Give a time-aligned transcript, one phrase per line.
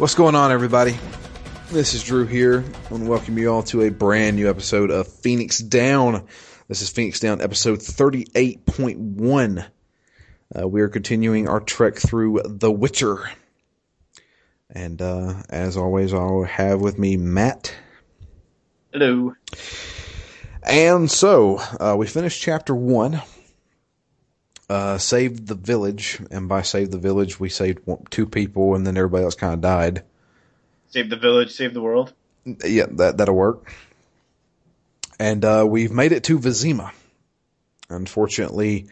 [0.00, 0.96] What's going on, everybody?
[1.70, 2.64] This is Drew here.
[2.64, 6.26] I want to welcome you all to a brand new episode of Phoenix Down.
[6.68, 9.66] This is Phoenix Down, episode 38.1.
[10.58, 13.30] Uh, we are continuing our trek through The Witcher.
[14.70, 17.74] And uh, as always, I'll have with me Matt.
[18.94, 19.34] Hello.
[20.62, 23.20] And so, uh, we finished chapter one.
[24.70, 28.86] Uh, saved the village, and by saved the village, we saved one, two people, and
[28.86, 30.04] then everybody else kind of died.
[30.90, 32.12] Save the village, save the world.
[32.44, 33.68] Yeah, that that'll work.
[35.18, 36.92] And uh, we've made it to Vizima.
[37.88, 38.86] Unfortunately,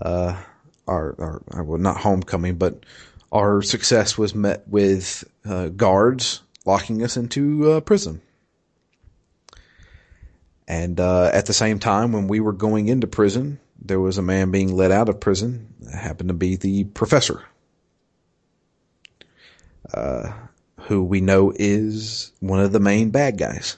[0.00, 0.40] uh,
[0.86, 2.86] our, our well, not homecoming, but
[3.32, 8.20] our success was met with uh, guards locking us into uh, prison.
[10.68, 14.22] And uh, at the same time, when we were going into prison, there was a
[14.22, 15.74] man being let out of prison.
[15.80, 17.42] It happened to be the professor,
[19.92, 20.32] uh,
[20.80, 23.76] who we know is one of the main bad guys.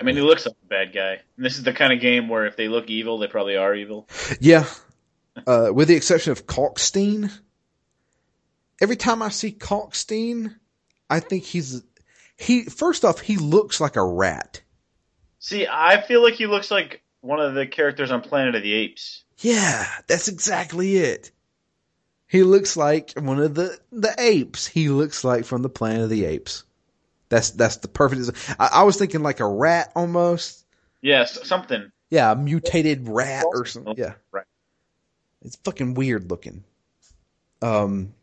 [0.00, 1.20] I mean, he looks like a bad guy.
[1.36, 3.74] And this is the kind of game where if they look evil, they probably are
[3.74, 4.08] evil.
[4.40, 4.66] Yeah,
[5.46, 7.30] uh, with the exception of Kalkstein.
[8.80, 10.56] Every time I see Kalkstein,
[11.08, 11.82] I think he's
[12.36, 12.64] he.
[12.64, 14.62] First off, he looks like a rat.
[15.38, 18.74] See, I feel like he looks like one of the characters on Planet of the
[18.74, 19.24] Apes.
[19.38, 21.30] Yeah, that's exactly it.
[22.28, 24.66] He looks like one of the the apes.
[24.66, 26.64] He looks like from the Planet of the Apes.
[27.28, 28.30] That's that's the perfect.
[28.58, 30.64] I, I was thinking like a rat almost.
[31.00, 31.90] Yes, something.
[32.10, 33.94] Yeah, a mutated rat or something.
[33.96, 34.44] Yeah, Right.
[35.42, 36.64] it's fucking weird looking.
[37.60, 38.14] Um,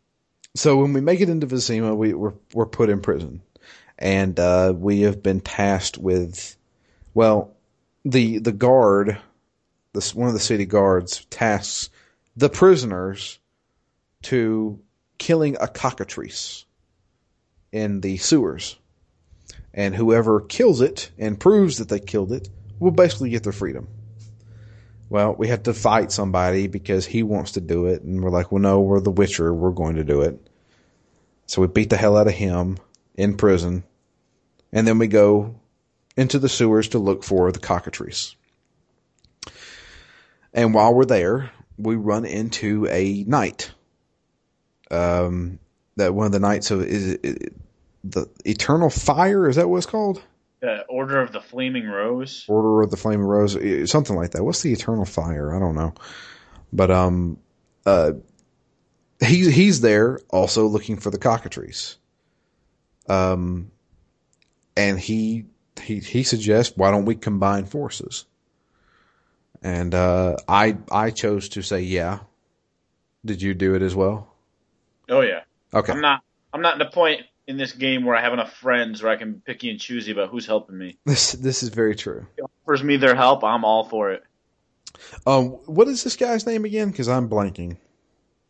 [0.54, 3.42] so when we make it into Vizima, we we're we're put in prison,
[3.98, 6.56] and uh, we have been tasked with,
[7.14, 7.54] well,
[8.04, 9.18] the the guard,
[9.92, 11.90] this one of the city guards tasks
[12.36, 13.38] the prisoners
[14.22, 14.80] to
[15.18, 16.64] killing a cockatrice
[17.72, 18.78] in the sewers,
[19.74, 23.88] and whoever kills it and proves that they killed it will basically get their freedom.
[25.08, 28.52] Well, we have to fight somebody because he wants to do it, and we're like,
[28.52, 30.48] well, no, we're the Witcher, we're going to do it.
[31.46, 32.78] So we beat the hell out of him
[33.16, 33.82] in prison,
[34.72, 35.59] and then we go
[36.20, 38.36] into the sewers to look for the cockatrice.
[40.52, 43.70] And while we're there, we run into a knight.
[44.90, 45.58] Um,
[45.96, 47.54] that one of the knights of is it,
[48.04, 49.48] the Eternal Fire?
[49.48, 50.22] Is that what it's called?
[50.62, 52.44] Uh, Order of the Flaming Rose.
[52.48, 53.56] Order of the Flaming Rose,
[53.90, 54.44] something like that.
[54.44, 55.54] What's the Eternal Fire?
[55.54, 55.94] I don't know,
[56.70, 57.38] but um,
[57.86, 58.12] uh,
[59.24, 61.96] he's he's there also looking for the cockatrice.
[63.08, 63.70] Um,
[64.76, 65.46] and he
[65.80, 68.26] he he suggests why don't we combine forces?
[69.62, 72.20] And uh, I I chose to say yeah.
[73.24, 74.32] Did you do it as well?
[75.08, 75.40] Oh yeah.
[75.74, 75.92] Okay.
[75.92, 76.22] I'm not.
[76.52, 79.16] I'm not in the point in this game where I have enough friends where I
[79.16, 80.98] can picky and choosy about who's helping me.
[81.04, 82.26] This this is very true.
[82.36, 84.22] If it offers me their help, I'm all for it.
[85.26, 86.90] Um, what is this guy's name again?
[86.90, 87.76] Because I'm blanking.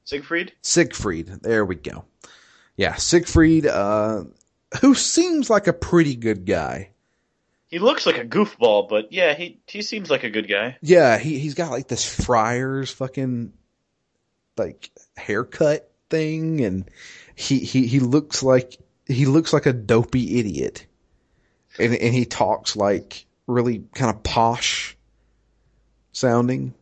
[0.05, 0.53] Siegfried.
[0.63, 1.29] Siegfried.
[1.43, 2.05] There we go.
[2.77, 4.25] Yeah, Siegfried, uh,
[4.81, 6.91] who seems like a pretty good guy.
[7.71, 10.77] He looks like a goofball, but yeah, he he seems like a good guy.
[10.83, 13.53] Yeah, he he's got like this friar's fucking
[14.57, 16.91] like haircut thing, and
[17.37, 18.77] he he he looks like
[19.07, 20.85] he looks like a dopey idiot,
[21.79, 24.97] and and he talks like really kind of posh
[26.11, 26.75] sounding,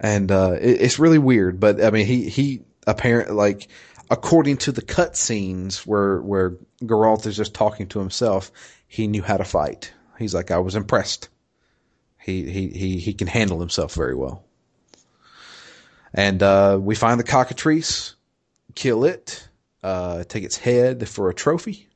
[0.00, 1.60] and uh, it, it's really weird.
[1.60, 3.68] But I mean, he he apparently like
[4.10, 8.50] according to the cutscenes where where Geralt is just talking to himself,
[8.92, 9.90] he knew how to fight.
[10.18, 11.30] He's like, I was impressed.
[12.20, 14.44] He he he he can handle himself very well.
[16.12, 18.16] And uh, we find the cockatrice,
[18.74, 19.48] kill it,
[19.82, 21.88] uh, take its head for a trophy,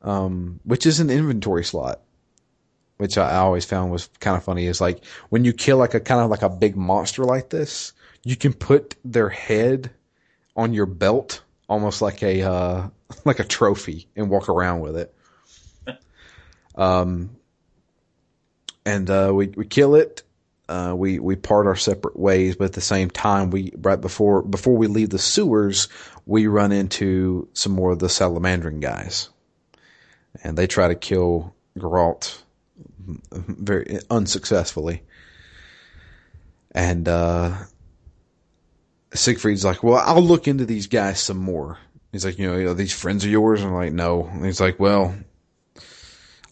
[0.00, 2.00] um, which is an inventory slot.
[2.96, 4.66] Which I always found was kind of funny.
[4.66, 7.92] Is like when you kill like a kind of like a big monster like this,
[8.24, 9.90] you can put their head
[10.56, 12.88] on your belt, almost like a uh,
[13.26, 15.14] like a trophy, and walk around with it.
[16.78, 17.36] Um,
[18.86, 20.22] and uh, we we kill it.
[20.68, 24.42] Uh, we we part our separate ways, but at the same time, we right before
[24.42, 25.88] before we leave the sewers,
[26.24, 29.28] we run into some more of the salamandering guys,
[30.42, 32.40] and they try to kill Geralt
[33.32, 35.02] very unsuccessfully.
[36.72, 37.56] And uh,
[39.14, 41.78] Siegfried's like, "Well, I'll look into these guys some more."
[42.12, 44.78] He's like, "You know, are these friends of yours?" I'm like, "No." And he's like,
[44.78, 45.14] "Well."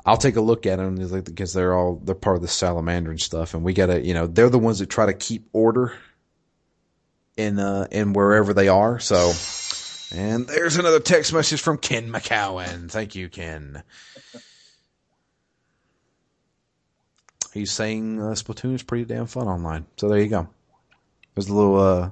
[0.06, 0.94] I'll take a look at them
[1.24, 4.28] because they're all they're part of the salamander and stuff, and we gotta you know
[4.28, 5.92] they're the ones that try to keep order
[7.36, 9.00] in uh in wherever they are.
[9.00, 9.32] So
[10.16, 12.88] And there's another text message from Ken McCowan.
[12.88, 13.82] Thank you, Ken.
[17.52, 19.86] He's saying uh, Splatoon is pretty damn fun online.
[19.96, 20.48] So there you go.
[21.34, 22.10] There's a little uh,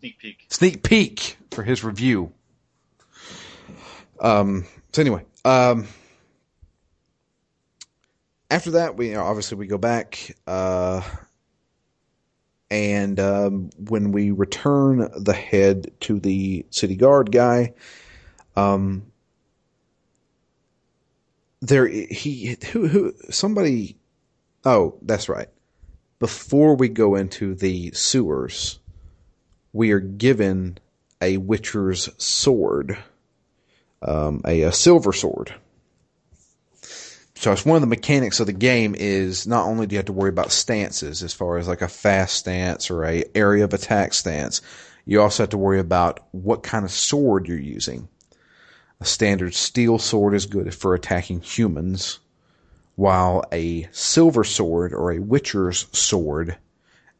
[0.00, 0.46] Sneak peek.
[0.48, 2.32] sneak peek for his review.
[4.20, 4.66] Um.
[4.92, 5.86] So anyway, um,
[8.50, 11.02] after that, we you know, obviously we go back, uh,
[12.70, 17.74] and um, when we return the head to the city guard guy,
[18.56, 19.04] um,
[21.60, 23.96] there he who who somebody.
[24.64, 25.48] Oh, that's right.
[26.18, 28.80] Before we go into the sewers,
[29.72, 30.78] we are given
[31.22, 32.98] a Witcher's sword,
[34.02, 35.54] um, a, a silver sword.
[37.38, 40.06] So it's one of the mechanics of the game is not only do you have
[40.06, 43.72] to worry about stances as far as like a fast stance or a area of
[43.72, 44.60] attack stance,
[45.04, 48.08] you also have to worry about what kind of sword you're using.
[49.00, 52.18] A standard steel sword is good for attacking humans,
[52.96, 56.56] while a silver sword or a Witcher's sword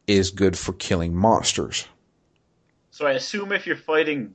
[0.09, 1.87] is good for killing monsters.
[2.91, 4.35] So I assume if you're fighting,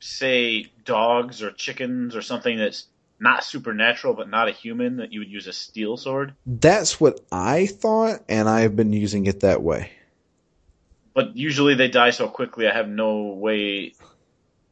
[0.00, 2.86] say, dogs or chickens or something that's
[3.18, 6.34] not supernatural but not a human, that you would use a steel sword.
[6.46, 9.90] That's what I thought, and I have been using it that way.
[11.14, 13.94] But usually they die so quickly, I have no way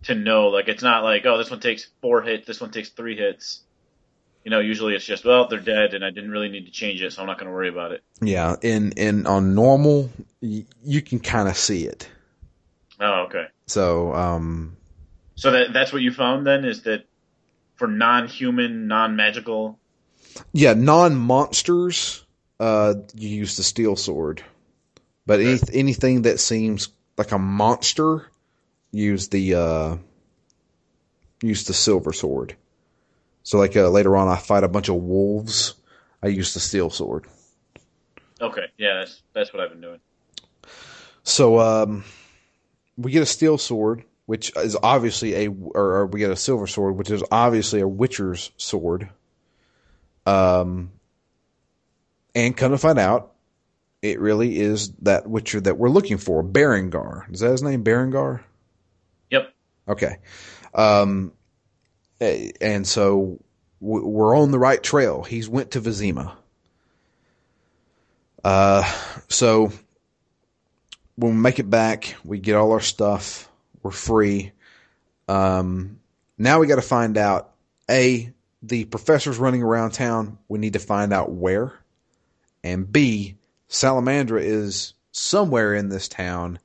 [0.05, 0.49] to know.
[0.49, 3.63] Like it's not like, oh, this one takes four hits, this one takes three hits.
[4.45, 7.01] You know, usually it's just, well, they're dead, and I didn't really need to change
[7.01, 8.03] it, so I'm not going to worry about it.
[8.21, 10.11] Yeah, in in on normal,
[10.41, 12.09] y- you can kind of see it.
[12.99, 13.47] Oh, okay.
[13.69, 14.77] So, um,
[15.37, 17.05] So that that's what you found then is that
[17.83, 19.77] for non-human, non-magical.
[20.53, 22.25] yeah, non monsters,
[22.61, 24.41] uh, you use the steel sword,
[25.27, 28.31] but any, anything that seems like a monster,
[28.93, 29.97] use the uh,
[31.43, 32.55] use the silver sword.
[33.43, 35.75] So, like uh, later on, I fight a bunch of wolves.
[36.23, 37.27] I use the steel sword.
[38.41, 39.99] Okay, yeah, that's that's what I've been doing.
[41.25, 42.05] So um,
[42.97, 46.67] we get a steel sword, which is obviously a, or, or we get a silver
[46.67, 49.09] sword, which is obviously a Witcher's sword.
[50.25, 50.93] Um,
[52.35, 53.33] and come to find out,
[54.01, 57.33] it really is that Witcher that we're looking for, Berengar.
[57.33, 58.41] Is that his name, Berengar?
[59.31, 59.53] Yep.
[59.89, 60.17] Okay.
[60.75, 61.33] Um,
[62.21, 63.39] and so
[63.81, 65.23] we're on the right trail.
[65.23, 66.35] He's went to Vizima.
[68.45, 68.83] Uh,
[69.29, 69.73] so
[71.17, 73.49] when we make it back, we get all our stuff.
[73.83, 74.53] We're free.
[75.29, 76.01] Um,
[76.39, 77.53] now we got to find out
[77.91, 80.39] a the professor's running around town.
[80.49, 81.73] We need to find out where,
[82.63, 83.37] and b
[83.69, 86.59] Salamandra is somewhere in this town,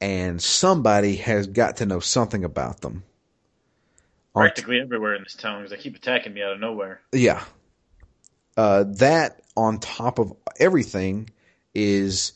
[0.00, 3.02] and somebody has got to know something about them.
[4.34, 7.00] Practically everywhere in this town because they keep attacking me out of nowhere.
[7.12, 7.42] yeah.
[8.56, 11.30] Uh, that on top of everything
[11.74, 12.32] is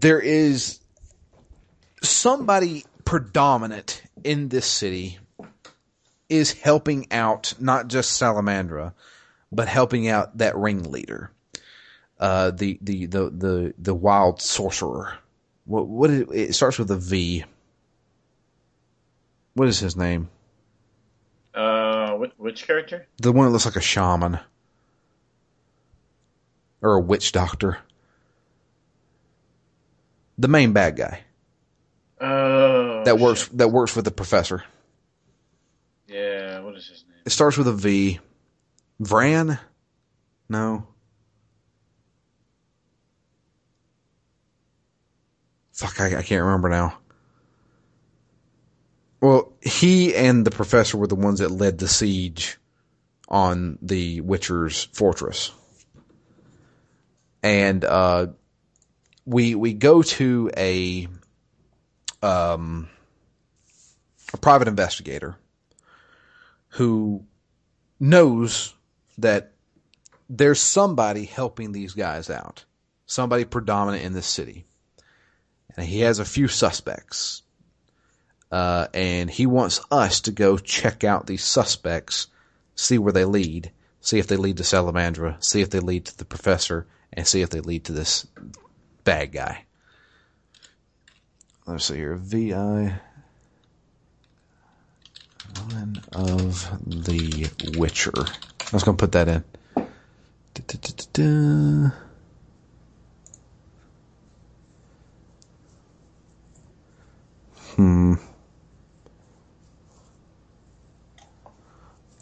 [0.00, 0.80] there is
[2.02, 5.18] somebody predominant in this city
[6.28, 8.92] is helping out not just Salamandra,
[9.50, 11.30] but helping out that ringleader,
[12.20, 15.14] uh, the, the the the the wild sorcerer.
[15.64, 17.44] What what is, it starts with a V.
[19.54, 20.28] What is his name?
[21.54, 23.06] Uh, which, which character?
[23.16, 24.38] The one that looks like a shaman.
[26.82, 27.78] Or a witch doctor.
[30.38, 31.20] The main bad guy.
[32.20, 33.58] Oh, That works shit.
[33.58, 34.64] that works with the professor.
[36.08, 37.18] Yeah, what is his name?
[37.26, 38.20] It starts with a V.
[39.02, 39.58] Vran?
[40.48, 40.86] No.
[45.72, 46.98] Fuck, I, I can't remember now.
[49.20, 52.58] Well, he and the professor were the ones that led the siege
[53.28, 55.50] on the Witcher's fortress.
[57.42, 58.28] And uh,
[59.26, 61.08] we we go to a
[62.22, 62.88] um,
[64.32, 65.36] a private investigator
[66.68, 67.24] who
[68.00, 68.74] knows
[69.18, 69.52] that
[70.28, 72.64] there's somebody helping these guys out,
[73.06, 74.64] somebody predominant in this city.
[75.76, 77.42] And he has a few suspects.
[78.50, 82.28] Uh, and he wants us to go check out these suspects,
[82.74, 86.16] see where they lead, see if they lead to Salamandra, see if they lead to
[86.16, 88.26] the professor, and see if they lead to this
[89.06, 89.64] bad guy.
[91.64, 92.16] Let's see here.
[92.16, 92.92] VI.
[95.70, 97.48] One of the
[97.78, 98.12] Witcher.
[98.16, 99.44] I was going to put that in.
[100.54, 101.90] Da-da-da-da-da.
[107.76, 108.14] Hmm.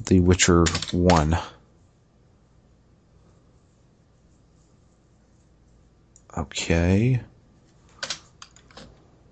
[0.04, 1.38] The Witcher 1.
[6.36, 7.20] Okay.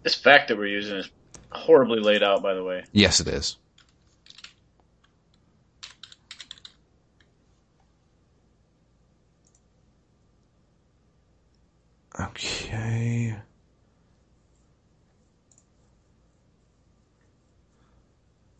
[0.03, 1.11] This fact that we're using is
[1.51, 2.85] horribly laid out, by the way.
[2.93, 3.57] Yes, it is.
[12.21, 13.37] Okay.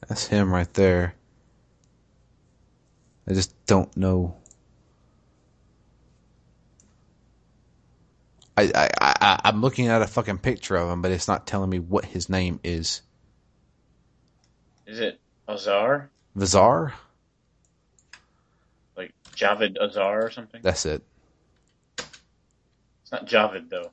[0.09, 1.15] That's him right there.
[3.29, 4.37] I just don't know.
[8.57, 11.71] I, I, I, I'm looking at a fucking picture of him, but it's not telling
[11.71, 13.03] me what his name is.
[14.87, 16.11] Is it Azar?
[16.37, 16.93] Vizar?
[18.97, 20.61] Like Javed Azar or something?
[20.63, 21.03] That's it.
[21.99, 23.91] It's not Javed though.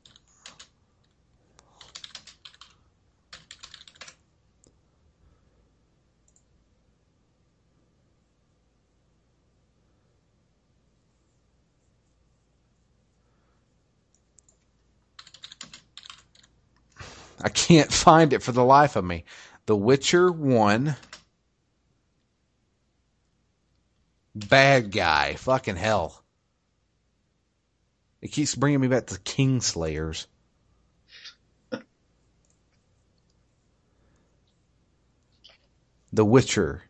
[17.42, 19.26] I can't find it for the life of me.
[19.66, 20.96] The Witcher 1.
[24.36, 25.36] Bad guy.
[25.36, 26.24] Fucking hell.
[28.22, 30.28] It keeps bringing me back to Kingslayers.
[36.12, 36.84] the Witcher.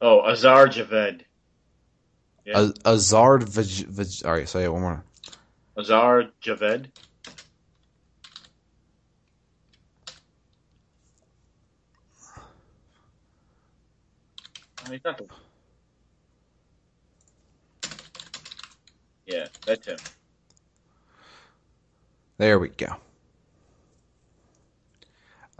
[0.00, 1.22] Oh, Azar Javed.
[2.44, 2.60] Yeah.
[2.60, 5.04] A- Azard Vij- Vij- All right, say it one more.
[5.76, 6.90] Azar Javed.
[15.04, 15.14] Oh.
[19.26, 19.96] Yeah, that's him.
[22.36, 22.96] There we go.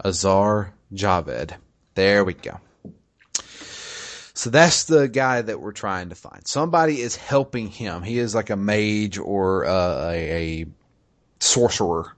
[0.03, 1.55] Azar Javed.
[1.95, 2.59] There we go.
[4.45, 6.47] So that's the guy that we're trying to find.
[6.47, 8.03] Somebody is helping him.
[8.03, 10.65] He is like a mage or uh, a, a
[11.39, 12.15] sorcerer,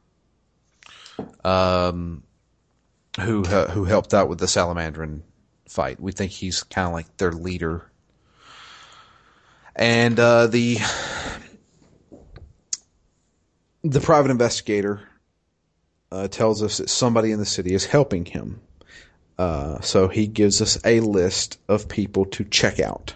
[1.46, 2.24] um,
[3.17, 5.22] who uh, who helped out with the Salamandran
[5.69, 6.01] fight.
[6.01, 7.89] We think he's kind of like their leader.
[9.74, 10.79] And uh, the
[13.86, 15.00] the private investigator
[16.12, 18.60] uh, tells us that somebody in the city is helping him.
[19.38, 23.13] Uh, so he gives us a list of people to check out.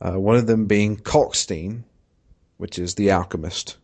[0.00, 1.84] Uh, one of them being Kalkstein,
[2.58, 3.76] which is the alchemist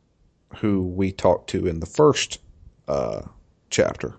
[0.59, 2.38] who we talked to in the first
[2.87, 3.23] uh,
[3.71, 4.14] chapter.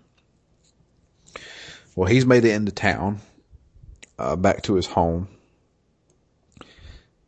[1.95, 3.21] Well, he's made it into town,
[4.19, 5.29] uh, back to his home.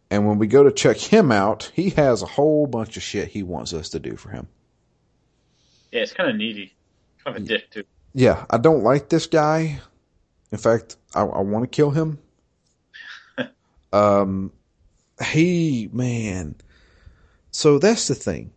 [0.09, 3.29] And when we go to check him out, he has a whole bunch of shit
[3.29, 4.47] he wants us to do for him.
[5.91, 6.73] Yeah, it's kind of needy.
[7.23, 7.83] Kind of a dick too.
[8.17, 9.79] Yeah, I don't like this guy.
[10.51, 12.17] In fact, I, I want to kill him.
[13.93, 14.51] um,
[15.23, 16.55] he, man.
[17.51, 18.53] So that's the thing,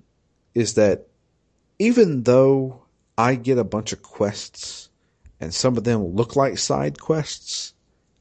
[0.55, 1.09] is that
[1.79, 2.85] even though
[3.19, 4.89] I get a bunch of quests
[5.41, 7.75] and some of them look like side quests,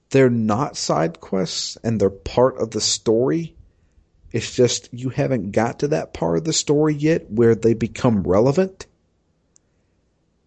[0.10, 3.56] they're not side quests and they're part of the story.
[4.34, 8.24] It's just you haven't got to that part of the story yet where they become
[8.24, 8.88] relevant.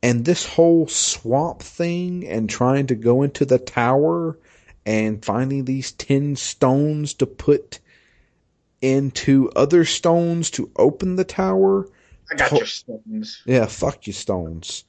[0.03, 4.37] And this whole swamp thing and trying to go into the tower
[4.85, 7.79] and finding these 10 stones to put
[8.81, 11.89] into other stones to open the tower.
[12.31, 13.43] I got To- your stones.
[13.45, 14.85] Yeah, fuck your stones.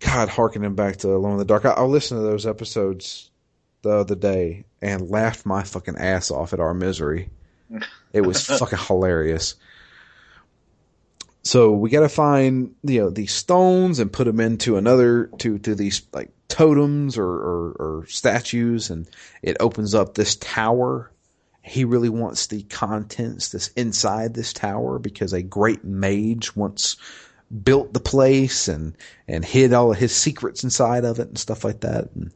[0.00, 1.64] God, harkening back to Alone in the Dark.
[1.66, 3.30] I, I listened to those episodes
[3.82, 7.30] the other day and laughed my fucking ass off at our misery.
[8.14, 9.56] It was fucking hilarious.
[11.42, 15.58] So we got to find you know these stones and put them into another to
[15.60, 19.08] to these like totems or, or or statues, and
[19.42, 21.10] it opens up this tower.
[21.62, 26.96] He really wants the contents that's inside this tower because a great mage once
[27.62, 31.64] built the place and and hid all of his secrets inside of it and stuff
[31.64, 32.10] like that.
[32.14, 32.32] And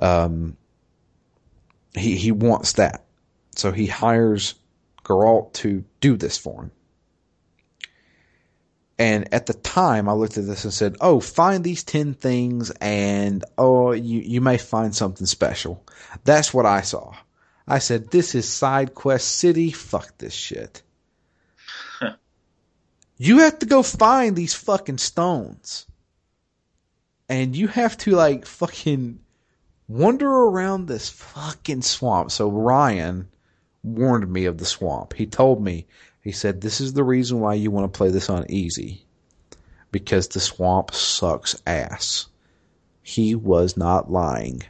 [0.00, 0.56] um,
[1.94, 3.04] he he wants that,
[3.54, 4.54] so he hires
[5.04, 6.70] Geralt to do this for him.
[8.98, 12.70] And at the time, I looked at this and said, "Oh, find these ten things,
[12.80, 15.84] and oh, you you may find something special."
[16.24, 17.14] That's what I saw.
[17.66, 19.70] I said, "This is side quest city.
[19.70, 20.82] Fuck this shit."
[23.18, 25.86] you have to go find these fucking stones,
[27.28, 29.20] and you have to like fucking
[29.86, 32.32] wander around this fucking swamp.
[32.32, 33.28] So Ryan
[33.82, 35.14] warned me of the swamp.
[35.14, 35.86] He told me
[36.28, 39.06] He said, This is the reason why you want to play this on easy.
[39.90, 42.26] Because the swamp sucks ass.
[43.00, 44.62] He was not lying.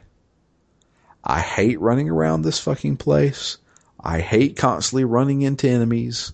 [1.21, 3.57] I hate running around this fucking place.
[3.99, 6.31] I hate constantly running into enemies.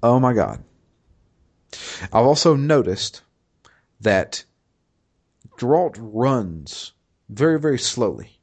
[0.00, 0.62] Oh my god.
[2.04, 3.22] I've also noticed
[4.00, 4.44] that
[5.58, 6.92] Geralt runs
[7.28, 8.38] very, very slowly.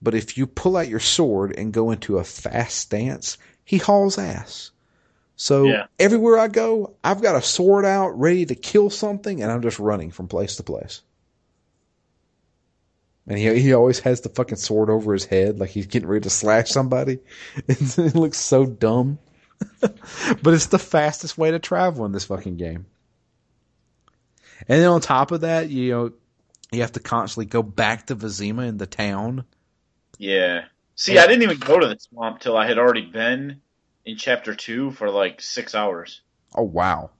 [0.00, 4.16] But if you pull out your sword and go into a fast stance, he hauls
[4.16, 4.70] ass.
[5.34, 5.86] So Yeah.
[5.98, 9.78] everywhere I go, I've got a sword out ready to kill something and I'm just
[9.78, 11.02] running from place to place.
[13.26, 16.22] And he he always has the fucking sword over his head like he's getting ready
[16.22, 17.18] to slash somebody.
[17.68, 19.18] It looks so dumb.
[19.80, 22.86] but it's the fastest way to travel in this fucking game.
[24.68, 26.12] And then on top of that, you know,
[26.70, 29.44] you have to constantly go back to Vizima in the town.
[30.18, 30.66] Yeah.
[30.96, 33.60] See, I didn't even go to the swamp till I had already been
[34.06, 36.22] in chapter two for like six hours.
[36.54, 37.10] Oh wow!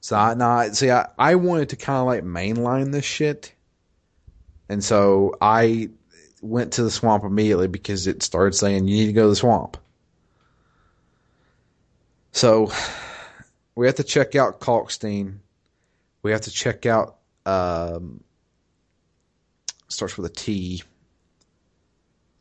[0.00, 3.52] So I nah, see, I, I wanted to kind of like mainline this shit,
[4.68, 5.90] and so I
[6.40, 9.36] went to the swamp immediately because it started saying you need to go to the
[9.36, 9.78] swamp.
[12.30, 12.70] So
[13.74, 15.38] we have to check out Kalkstein.
[16.22, 18.22] We have to check out um,
[19.88, 20.84] starts with a T.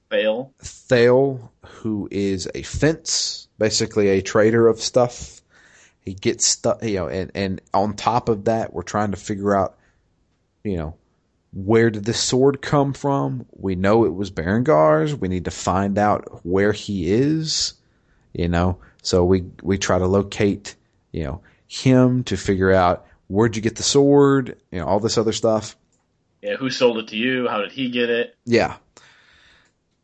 [0.10, 0.54] Fail.
[0.60, 5.42] Thale, who is a fence, basically a trader of stuff.
[6.00, 9.56] He gets stuff, you know, and, and on top of that, we're trying to figure
[9.56, 9.78] out,
[10.64, 10.96] you know,
[11.54, 13.46] where did this sword come from?
[13.52, 15.16] We know it was Berengar's.
[15.16, 17.74] We need to find out where he is,
[18.34, 18.78] you know.
[19.02, 20.76] So we we try to locate,
[21.12, 25.18] you know, him to figure out where'd you get the sword, you know, all this
[25.18, 25.76] other stuff.
[26.42, 27.48] Yeah, who sold it to you?
[27.48, 28.36] How did he get it?
[28.46, 28.76] Yeah.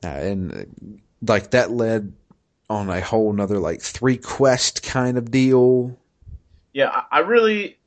[0.04, 0.63] Uh, and uh,
[1.32, 2.13] like that led
[2.70, 5.98] on a whole nother like three quest kind of deal.
[6.74, 7.78] Yeah, I, I really,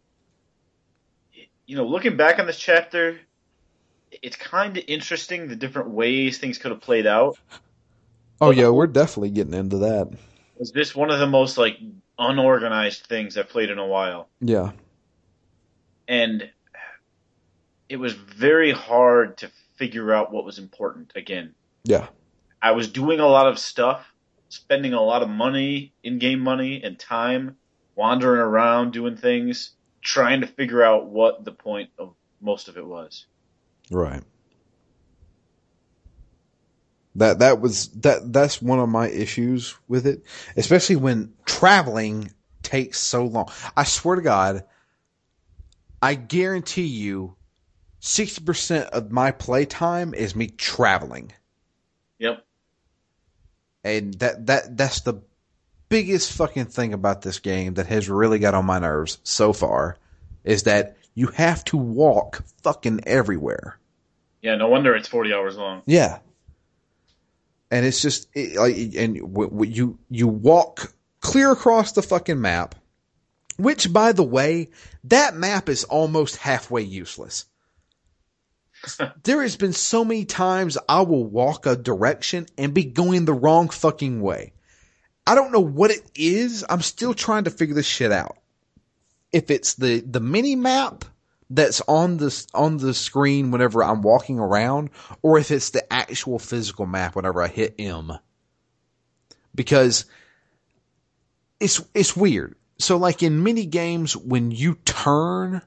[1.66, 3.18] you know, looking back on this chapter,
[4.22, 7.38] it's kind of interesting the different ways things could have played out.
[8.40, 10.10] Oh yeah, we're definitely getting into that.
[10.58, 11.78] Was this one of the most like
[12.18, 14.28] unorganized things I've played in a while?
[14.40, 14.72] Yeah.
[16.08, 16.50] And
[17.88, 21.54] it was very hard to figure out what was important again.
[21.86, 22.08] Yeah.
[22.60, 24.04] I was doing a lot of stuff,
[24.48, 27.56] spending a lot of money, in-game money and time,
[27.94, 29.70] wandering around doing things,
[30.02, 33.26] trying to figure out what the point of most of it was.
[33.90, 34.22] Right.
[37.14, 40.24] That that was that that's one of my issues with it,
[40.56, 43.50] especially when traveling takes so long.
[43.76, 44.64] I swear to God,
[46.02, 47.36] I guarantee you,
[48.00, 51.32] sixty percent of my playtime is me traveling.
[52.18, 52.44] Yep.
[53.84, 55.22] and that that that's the
[55.88, 59.96] biggest fucking thing about this game that has really got on my nerves so far
[60.44, 63.78] is that you have to walk fucking everywhere.
[64.42, 65.82] Yeah, no wonder it's 40 hours long.
[65.86, 66.18] Yeah,
[67.70, 72.40] and it's just it, like and w- w- you you walk clear across the fucking
[72.40, 72.74] map,
[73.56, 74.70] which by the way,
[75.04, 77.46] that map is almost halfway useless.
[79.24, 83.34] there has been so many times I will walk a direction and be going the
[83.34, 84.52] wrong fucking way.
[85.26, 86.64] I don't know what it is.
[86.68, 88.38] I'm still trying to figure this shit out.
[89.32, 91.04] If it's the the mini map
[91.50, 94.90] that's on the on the screen whenever I'm walking around,
[95.22, 98.12] or if it's the actual physical map whenever I hit M.
[99.54, 100.04] Because
[101.58, 102.54] it's it's weird.
[102.78, 105.62] So like in mini games, when you turn,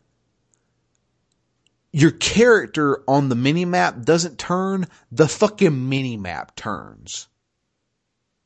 [1.91, 7.27] your character on the mini map doesn't turn, the fucking mini map turns.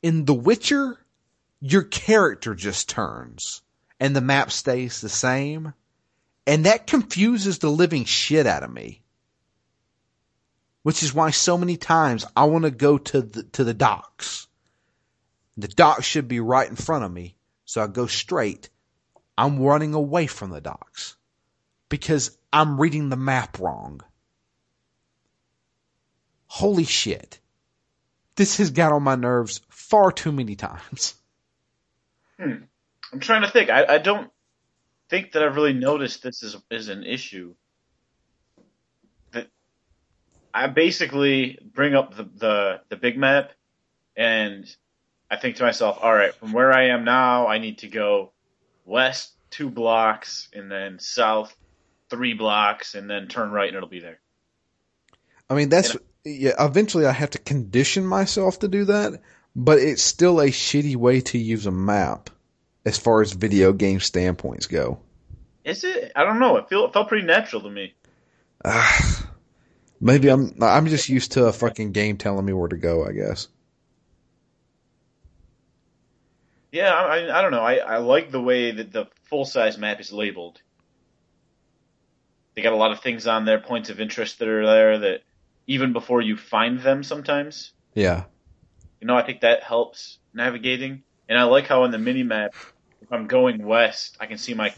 [0.02, 0.98] In The Witcher,
[1.60, 3.62] your character just turns
[4.00, 5.74] and the map stays the same.
[6.46, 9.02] And that confuses the living shit out of me.
[10.82, 14.48] Which is why so many times I want to go to the, to the docks.
[15.56, 17.38] The docks should be right in front of me.
[17.64, 18.70] So I go straight.
[19.38, 21.16] I'm running away from the docks
[21.94, 24.02] because I'm reading the map wrong.
[26.48, 27.40] Holy shit.
[28.36, 31.14] This has got on my nerves far too many times.
[32.40, 32.64] Hmm.
[33.12, 33.70] I'm trying to think.
[33.70, 34.32] I, I don't
[35.08, 37.54] think that I've really noticed this is is an issue.
[39.34, 39.50] That
[40.52, 43.52] I basically bring up the, the the big map,
[44.18, 44.66] and
[45.30, 48.32] I think to myself, all right, from where I am now, I need to go
[48.84, 51.56] west two blocks, and then south
[52.14, 54.20] three blocks, and then turn right, and it'll be there.
[55.50, 59.22] I mean, that's, yeah, eventually I have to condition myself to do that,
[59.56, 62.30] but it's still a shitty way to use a map
[62.86, 65.00] as far as video game standpoints go.
[65.64, 66.12] Is it?
[66.16, 66.58] I don't know.
[66.58, 67.94] It feel it felt pretty natural to me.
[68.64, 69.30] Ah,
[70.02, 73.06] maybe I'm I'm just used to a fucking game telling me where to go.
[73.06, 73.48] I guess.
[76.72, 77.62] Yeah, I, I, I don't know.
[77.62, 80.60] I, I like the way that the full size map is labeled.
[82.56, 85.22] They got a lot of things on there, points of interest that are there that
[85.68, 87.74] even before you find them sometimes.
[87.94, 88.26] Yeah.
[89.00, 91.04] You know, I think that helps navigating.
[91.28, 92.54] And I like how on the mini map,
[93.02, 94.74] if I'm going west, I can see my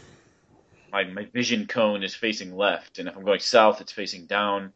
[0.92, 4.72] my my vision cone is facing left, and if I'm going south, it's facing down.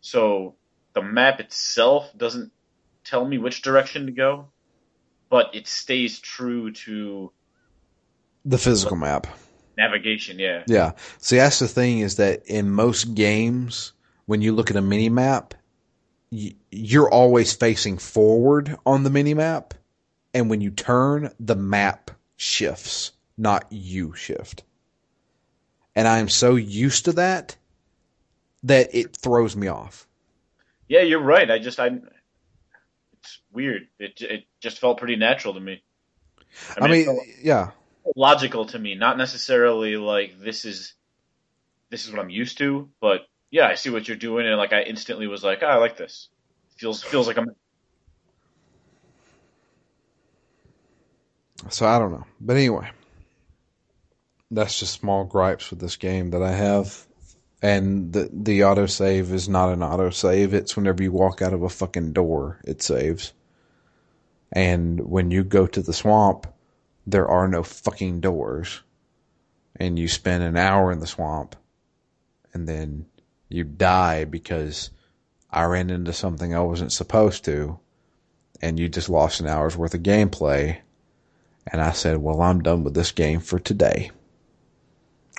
[0.00, 0.54] So
[0.92, 2.52] the map itself doesn't
[3.04, 4.48] tell me which direction to go,
[5.28, 7.32] but it stays true to
[8.44, 9.26] The physical map.
[9.76, 10.38] Navigation.
[10.38, 10.92] Yeah, Yeah.
[11.18, 13.92] See, that's the thing is that in most games,
[14.26, 15.54] when you look at a mini map,
[16.30, 19.74] you're always facing forward on the mini map,
[20.32, 24.64] and when you turn, the map shifts, not you shift.
[25.94, 27.56] And I am so used to that
[28.64, 30.08] that it throws me off.
[30.88, 31.50] yeah, you're right.
[31.50, 31.90] I just I.
[33.20, 33.86] It's weird.
[33.98, 35.82] It it just felt pretty natural to me.
[36.80, 37.70] I mean, it felt yeah,
[38.16, 40.94] logical to me, not necessarily like this is
[41.90, 44.72] this is what I'm used to, but yeah, I see what you're doing, and like
[44.72, 46.28] I instantly was like, oh, I like this.
[46.76, 47.46] Feels feels like I'm
[51.70, 52.26] So I don't know.
[52.40, 52.90] But anyway,
[54.50, 57.06] that's just small gripes with this game that I have.
[57.62, 60.52] And the the autosave is not an autosave.
[60.52, 63.32] It's whenever you walk out of a fucking door, it saves.
[64.52, 66.46] And when you go to the swamp,
[67.06, 68.80] there are no fucking doors.
[69.76, 71.56] And you spend an hour in the swamp
[72.52, 73.06] and then
[73.48, 74.90] you die because
[75.50, 77.80] I ran into something I wasn't supposed to
[78.62, 80.78] and you just lost an hour's worth of gameplay
[81.66, 84.10] and I said, well, I'm done with this game for today,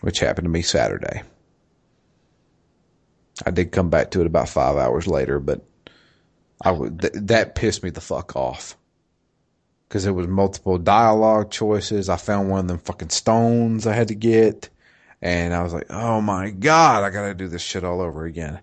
[0.02, 1.22] which happened to me Saturday.
[3.46, 5.62] I did come back to it about five hours later, but
[6.62, 8.76] I would, th- that pissed me the fuck off.
[9.96, 12.10] Cause it was multiple dialogue choices.
[12.10, 14.68] I found one of them fucking stones I had to get.
[15.22, 18.60] And I was like, oh my God, I gotta do this shit all over again.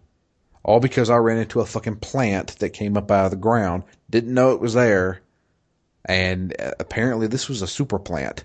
[0.62, 3.84] All because I ran into a fucking plant that came up out of the ground.
[4.10, 5.22] Didn't know it was there
[6.04, 8.44] and uh, apparently this was a super plant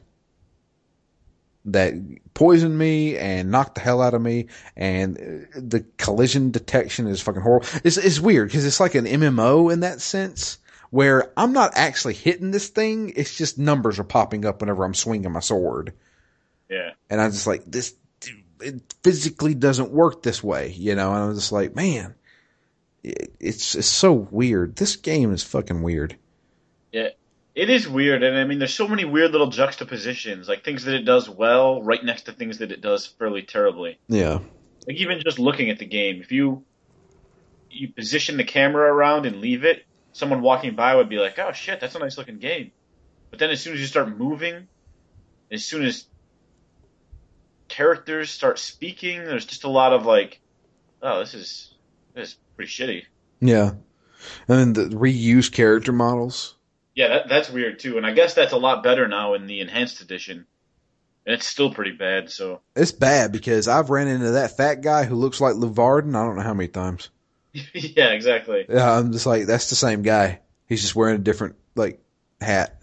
[1.66, 1.94] that
[2.34, 4.48] poisoned me and knocked the hell out of me
[4.78, 9.04] and uh, the collision detection is fucking horrible it's, it's weird because it's like an
[9.04, 10.60] mmo in that sense
[10.98, 14.96] where i'm not actually hitting this thing it's just numbers are popping up whenever i'm
[14.96, 15.94] swinging my sword
[16.72, 16.90] yeah.
[17.08, 17.94] and i'm just like this
[18.62, 22.16] it physically doesn't work this way you know and i'm just like man
[23.04, 26.18] it, it's it's so weird this game is fucking weird
[26.92, 27.10] Yeah.
[27.54, 30.94] It is weird, and I mean, there's so many weird little juxtapositions, like things that
[30.94, 33.98] it does well, right next to things that it does fairly terribly.
[34.08, 34.40] yeah
[34.88, 36.64] Like even just looking at the game, if you
[37.72, 39.87] you position the camera around and leave it,
[40.18, 42.72] someone walking by would be like, "Oh shit, that's a nice looking game."
[43.30, 44.68] But then as soon as you start moving,
[45.52, 46.06] as soon as
[47.68, 50.42] characters start speaking, there's just a lot of like,
[51.02, 51.74] "Oh, this is
[52.14, 53.04] this is pretty shitty."
[53.40, 53.74] Yeah.
[54.48, 56.56] And then the reuse character models.
[56.96, 59.60] Yeah, that, that's weird too, and I guess that's a lot better now in the
[59.60, 60.48] enhanced edition.
[61.28, 65.04] And it's still pretty bad, so It's bad because I've ran into that fat guy
[65.04, 67.10] who looks like Leuvaarden I don't know how many times.
[67.74, 68.66] yeah, exactly.
[68.70, 70.42] Yeah, I'm just like, that's the same guy.
[70.68, 72.02] He's just wearing a different, like,
[72.42, 72.80] hat.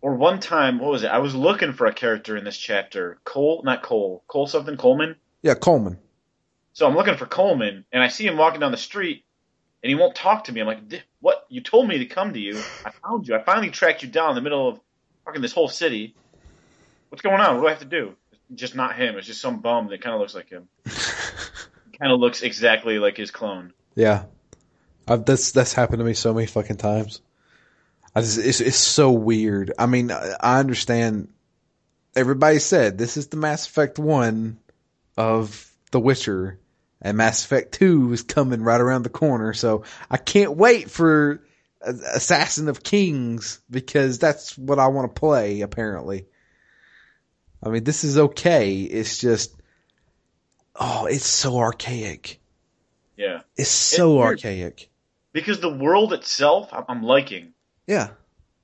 [0.00, 1.08] Or one time, what was it?
[1.08, 3.18] I was looking for a character in this chapter.
[3.24, 4.22] Cole, not Cole.
[4.26, 4.76] Cole something?
[4.76, 5.16] Coleman?
[5.42, 5.98] Yeah, Coleman.
[6.74, 9.24] So I'm looking for Coleman, and I see him walking down the street,
[9.82, 10.60] and he won't talk to me.
[10.60, 11.46] I'm like, "Di- what?
[11.48, 12.58] You told me to come to you.
[12.84, 13.34] I found you.
[13.36, 14.80] I finally tracked you down in the middle of
[15.24, 16.14] fucking this whole city.
[17.08, 17.54] What's going on?
[17.54, 18.16] What do I have to do?
[18.54, 19.16] Just not him.
[19.16, 20.68] It's just some bum that kind of looks like him.
[21.98, 23.72] kind of looks exactly like his clone.
[23.94, 24.24] Yeah.
[25.06, 27.20] I've, that's, that's happened to me so many fucking times.
[28.16, 29.72] Just, it's, it's so weird.
[29.78, 31.28] I mean, I understand
[32.14, 34.58] everybody said this is the Mass Effect 1
[35.16, 36.58] of The Witcher
[37.02, 39.52] and Mass Effect 2 is coming right around the corner.
[39.52, 41.42] So I can't wait for
[41.82, 46.26] Assassin of Kings because that's what I want to play apparently.
[47.62, 48.82] I mean, this is okay.
[48.82, 49.54] It's just,
[50.76, 52.40] oh, it's so archaic.
[53.16, 53.40] Yeah.
[53.56, 54.90] It's so archaic.
[55.32, 57.52] Because the world itself, I'm, I'm liking.
[57.86, 58.08] Yeah.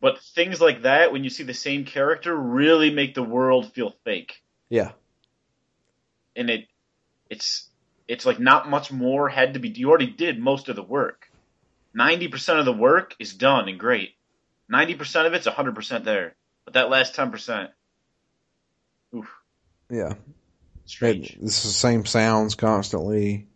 [0.01, 3.95] But things like that, when you see the same character, really make the world feel
[4.05, 4.43] fake.
[4.69, 4.93] Yeah.
[6.35, 6.67] And it,
[7.29, 7.69] it's,
[8.09, 9.69] it's like not much more had to be.
[9.69, 11.31] You already did most of the work.
[11.93, 14.15] ninety percent of the work is done and great.
[14.69, 16.35] Ninety percent of it's hundred percent there,
[16.65, 17.71] but that last ten percent,
[19.15, 19.29] oof,
[19.91, 20.15] Yeah.
[20.87, 21.31] strange.
[21.31, 23.47] It- It's the same sounds constantly.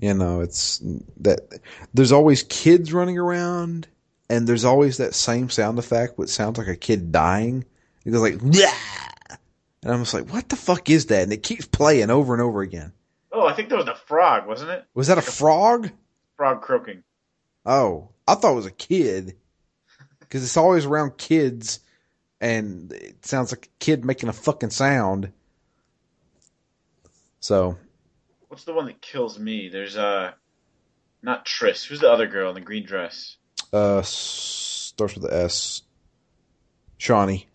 [0.00, 0.82] You know, it's
[1.20, 1.60] that
[1.94, 3.86] there's always kids running around
[4.28, 7.64] and there's always that same sound effect which sounds like a kid dying.
[8.04, 9.36] It goes like "Blah!"
[9.82, 11.22] and I'm just like, what the fuck is that?
[11.22, 12.92] And it keeps playing over and over again.
[13.32, 14.84] Oh, I think that was a frog, wasn't it?
[14.94, 15.90] Was that a frog?
[16.36, 17.02] Frog croaking.
[17.66, 19.36] Oh, I thought it was a kid.
[20.30, 21.80] Cause it's always around kids
[22.40, 25.30] and it sounds like a kid making a fucking sound.
[27.40, 27.76] So,
[28.52, 29.70] What's the one that kills me?
[29.70, 30.32] There's uh,
[31.22, 31.86] not Triss.
[31.86, 33.38] Who's the other girl in the green dress?
[33.72, 35.80] uh, starts with the S.
[36.98, 37.48] Shawnee.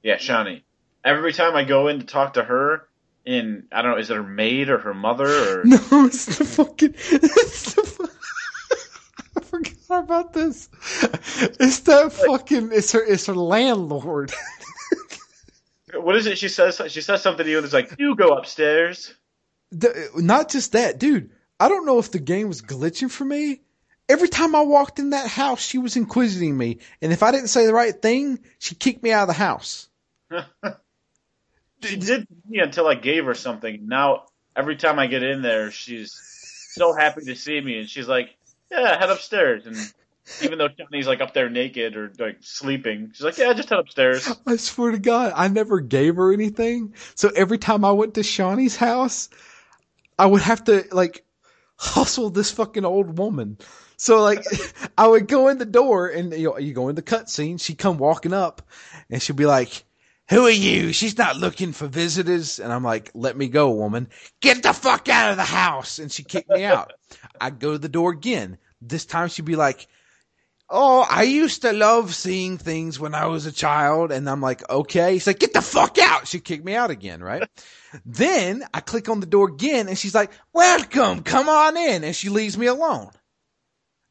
[0.00, 0.62] Yeah, Shani.
[1.04, 2.86] Every time I go in to talk to her,
[3.24, 6.44] in I don't know, is it her maid or her mother or No, it's the
[6.44, 6.94] fucking.
[6.94, 8.04] It's the, fu-
[9.36, 10.68] I forgot about this.
[11.58, 12.70] It's that fucking.
[12.72, 13.04] It's her.
[13.04, 14.32] It's her landlord.
[15.94, 16.38] what is it?
[16.38, 19.12] She says she says something to you and it's like, "You go upstairs."
[19.72, 21.30] The- not just that, dude.
[21.58, 23.60] I don't know if the game was glitching for me.
[24.08, 27.48] Every time I walked in that house, she was inquisiting me, and if I didn't
[27.48, 29.88] say the right thing, she kicked me out of the house.
[31.84, 33.88] She did me until I gave her something.
[33.88, 36.12] Now every time I get in there, she's
[36.72, 38.36] so happy to see me, and she's like,
[38.70, 39.76] "Yeah, head upstairs." And
[40.42, 43.80] even though Shani's like up there naked or like sleeping, she's like, "Yeah, just head
[43.80, 46.94] upstairs." I swear to God, I never gave her anything.
[47.14, 49.28] So every time I went to Shawnee's house,
[50.22, 51.24] I would have to like
[51.76, 53.58] hustle this fucking old woman.
[53.96, 54.44] So like
[54.96, 57.78] I would go in the door and you, know, you go in the cutscene, she'd
[57.78, 58.62] come walking up
[59.10, 59.82] and she'd be like,
[60.30, 60.92] who are you?
[60.92, 62.60] She's not looking for visitors.
[62.60, 64.10] And I'm like, let me go, woman.
[64.40, 65.98] Get the fuck out of the house.
[65.98, 66.92] And she kicked me out.
[67.40, 68.58] I'd go to the door again.
[68.80, 69.88] This time she'd be like,
[70.74, 74.10] Oh, I used to love seeing things when I was a child.
[74.10, 75.14] And I'm like, okay.
[75.14, 76.26] She's like, get the fuck out.
[76.26, 77.46] She kicked me out again, right?
[78.06, 82.04] then I click on the door again and she's like, welcome, come on in.
[82.04, 83.10] And she leaves me alone.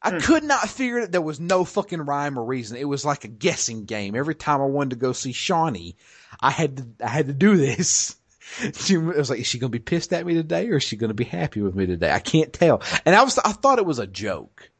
[0.00, 0.18] I hmm.
[0.18, 2.76] could not figure that There was no fucking rhyme or reason.
[2.76, 4.14] It was like a guessing game.
[4.14, 5.96] Every time I wanted to go see Shawnee,
[6.40, 8.16] I had to, I had to do this.
[8.74, 10.96] She was like, is she going to be pissed at me today or is she
[10.96, 12.12] going to be happy with me today?
[12.12, 12.82] I can't tell.
[13.06, 14.70] And I was, I thought it was a joke.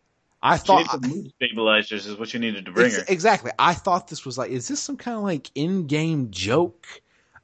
[0.42, 1.04] I thought,
[1.36, 3.04] stabilizers is what you needed to bring her.
[3.06, 3.52] Exactly.
[3.58, 6.86] I thought this was like, is this some kind of like in-game joke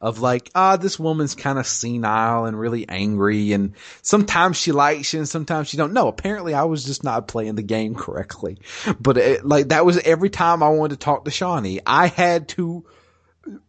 [0.00, 5.12] of like, ah, this woman's kind of senile and really angry, and sometimes she likes
[5.12, 5.92] you and sometimes she don't.
[5.92, 8.58] No, apparently I was just not playing the game correctly.
[9.00, 12.48] But it, like that was every time I wanted to talk to Shawnee, I had
[12.50, 12.84] to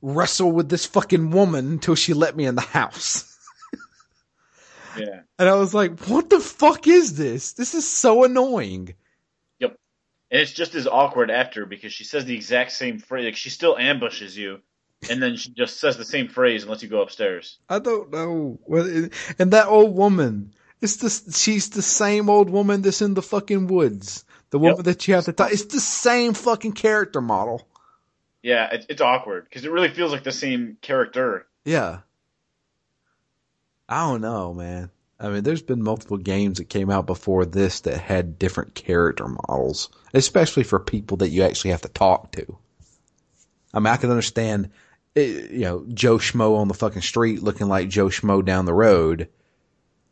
[0.01, 3.25] wrestle with this fucking woman until she let me in the house.
[4.97, 5.21] Yeah.
[5.37, 7.53] And I was like, what the fuck is this?
[7.53, 8.95] This is so annoying.
[10.31, 13.25] And it's just as awkward after because she says the exact same phrase.
[13.25, 14.59] Like she still ambushes you,
[15.09, 17.57] and then she just says the same phrase and lets you go upstairs.
[17.67, 18.59] I don't know.
[19.39, 23.67] And that old woman, it's the she's the same old woman that's in the fucking
[23.67, 24.23] woods.
[24.51, 24.85] The woman Yep.
[24.85, 25.51] that you have to talk.
[25.51, 27.67] It's the same fucking character model.
[28.41, 31.47] Yeah, it, it's awkward because it really feels like the same character.
[31.65, 31.99] Yeah.
[33.87, 34.91] I don't know, man.
[35.19, 39.27] I mean, there's been multiple games that came out before this that had different character
[39.27, 42.57] models, especially for people that you actually have to talk to.
[43.73, 44.69] I mean, I can understand,
[45.15, 48.73] eh, you know, Joe Schmo on the fucking street looking like Joe Schmo down the
[48.73, 49.27] road.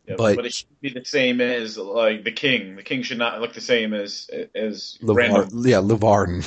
[0.08, 2.76] Yeah, But- but, it should be the same as like the king.
[2.76, 5.50] The king should not look the same as as random.
[5.66, 6.44] Yeah, Leuvaarden.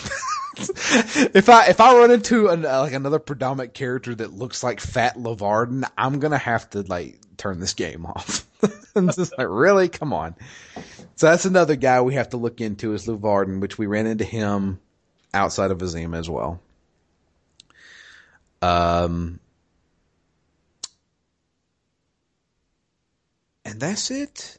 [1.35, 4.81] if I if I run into an, uh, like another predominant character that looks like
[4.81, 8.47] Fat Leuvaarden, I'm gonna have to like turn this game off.
[8.97, 9.89] I'm just like, really?
[9.89, 10.35] Come on.
[11.17, 14.25] So that's another guy we have to look into is Leuvaarden, which we ran into
[14.25, 14.81] him
[15.33, 16.61] outside of Vizima as well.
[18.63, 19.41] Um,
[23.65, 24.59] and that's it.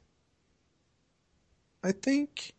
[1.84, 2.54] I think.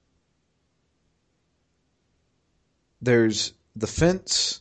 [3.01, 4.61] There's the fence.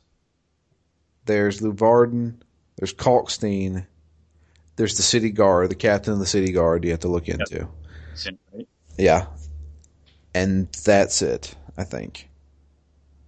[1.26, 2.38] There's Leuvaarden.
[2.78, 3.86] There's Kalkstein.
[4.82, 6.84] There's the city guard, the captain of the city guard.
[6.84, 7.68] You have to look into.
[8.52, 8.68] Right?
[8.98, 9.28] Yeah,
[10.34, 11.54] and that's it.
[11.78, 12.28] I think.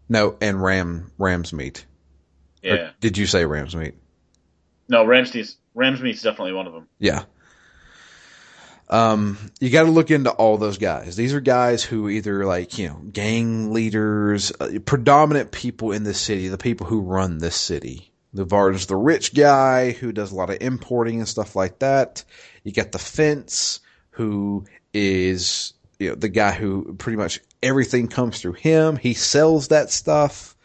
[0.10, 1.84] No, and Ram Ramsmead.
[2.64, 2.90] Or Yeah.
[3.00, 3.94] did you say Ramsmead?
[4.90, 5.32] No, Rams
[5.76, 6.88] Ramsmead's definitely one of them.
[6.98, 7.26] Yeah.
[8.90, 11.16] Um, you got to look into all those guys.
[11.16, 16.16] These are guys who either like, you know, gang leaders, uh, predominant people in the
[16.16, 18.12] city, the people who run this city.
[18.36, 22.24] Leuvaarden's the rich guy who does a lot of importing and stuff like that.
[22.64, 23.80] You got the fence
[24.12, 28.96] who is, you know, the guy who pretty much everything comes through him.
[28.96, 30.56] He sells that stuff.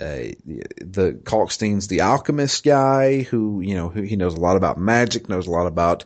[0.00, 0.34] Uh,
[0.80, 5.28] the Kalkstein's the alchemist guy who, you know, who he knows a lot about magic,
[5.28, 6.04] knows a lot about,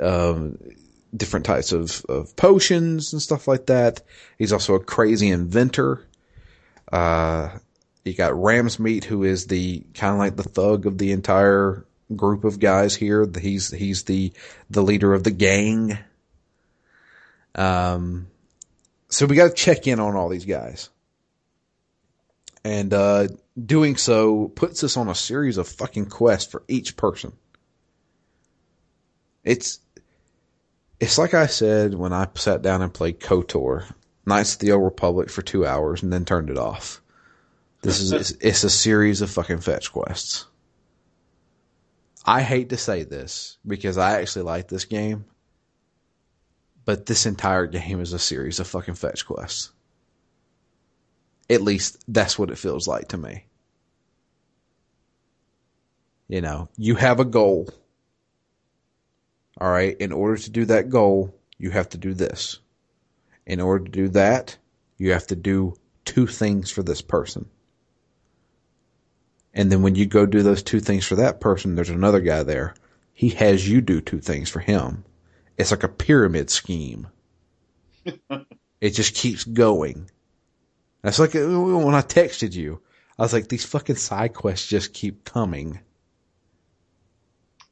[0.00, 0.58] uh, um,
[1.14, 4.02] different types of, of potions and stuff like that.
[4.38, 6.06] He's also a crazy inventor.
[6.90, 7.58] Uh,
[8.08, 12.44] you got Ramsmead, who is the kind of like the thug of the entire group
[12.44, 13.28] of guys here.
[13.40, 14.32] He's he's the
[14.70, 15.98] the leader of the gang.
[17.54, 18.28] Um,
[19.08, 20.90] so we got to check in on all these guys,
[22.64, 23.28] and uh,
[23.64, 27.32] doing so puts us on a series of fucking quests for each person.
[29.44, 29.80] It's
[31.00, 33.92] it's like I said when I sat down and played KOTOR,
[34.26, 37.00] Knights of the Old Republic for two hours and then turned it off.
[37.80, 40.46] This is it's, it's a series of fucking fetch quests.
[42.24, 45.24] I hate to say this because I actually like this game,
[46.84, 49.70] but this entire game is a series of fucking fetch quests.
[51.48, 53.46] At least that's what it feels like to me.
[56.26, 57.70] You know, you have a goal.
[59.58, 59.96] All right.
[59.98, 62.58] In order to do that goal, you have to do this.
[63.46, 64.58] In order to do that,
[64.98, 67.48] you have to do two things for this person.
[69.58, 72.44] And then when you go do those two things for that person, there's another guy
[72.44, 72.74] there.
[73.12, 75.04] He has you do two things for him.
[75.58, 77.08] It's like a pyramid scheme.
[78.80, 80.08] it just keeps going.
[81.02, 82.80] That's like when I texted you.
[83.18, 85.80] I was like, these fucking side quests just keep coming.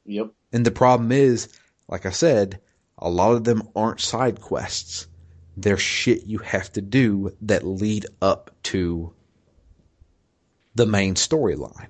[0.03, 0.31] Yep.
[0.51, 1.47] And the problem is,
[1.87, 2.59] like I said,
[2.97, 5.07] a lot of them aren't side quests.
[5.55, 9.13] They're shit you have to do that lead up to
[10.77, 11.89] the main storyline.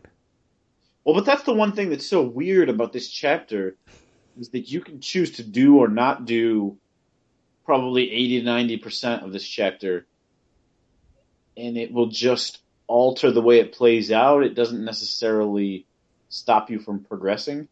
[1.03, 3.75] Well, but that's the one thing that's so weird about this chapter
[4.39, 6.77] is that you can choose to do or not do
[7.65, 10.07] probably 80 to 90% of this chapter
[11.57, 14.43] and it will just alter the way it plays out.
[14.43, 15.85] It doesn't necessarily
[16.29, 17.67] stop you from progressing.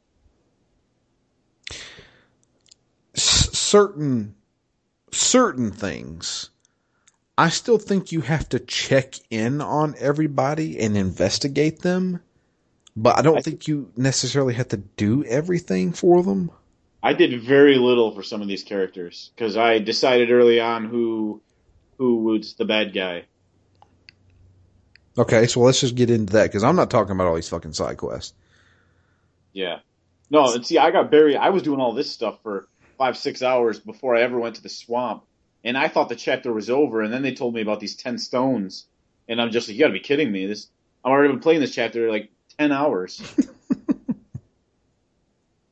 [3.15, 4.35] S- certain
[5.11, 6.49] certain things
[7.37, 12.21] I still think you have to check in on everybody and investigate them,
[12.95, 16.49] but I don't I think you necessarily have to do everything for them.
[17.03, 21.41] I did very little for some of these characters because I decided early on who
[21.97, 23.25] who was the bad guy.
[25.17, 27.73] Okay, so let's just get into that because I'm not talking about all these fucking
[27.73, 28.33] side quests.
[29.51, 29.79] Yeah,
[30.29, 31.35] no, and see, I got buried.
[31.35, 32.67] I was doing all this stuff for
[32.97, 35.23] five, six hours before I ever went to the swamp
[35.65, 38.17] and I thought the chapter was over, and then they told me about these ten
[38.17, 38.85] stones,
[39.27, 40.45] and I'm just like, you got to be kidding me!
[40.45, 40.67] This
[41.03, 43.21] I've already been playing this chapter like ten hours.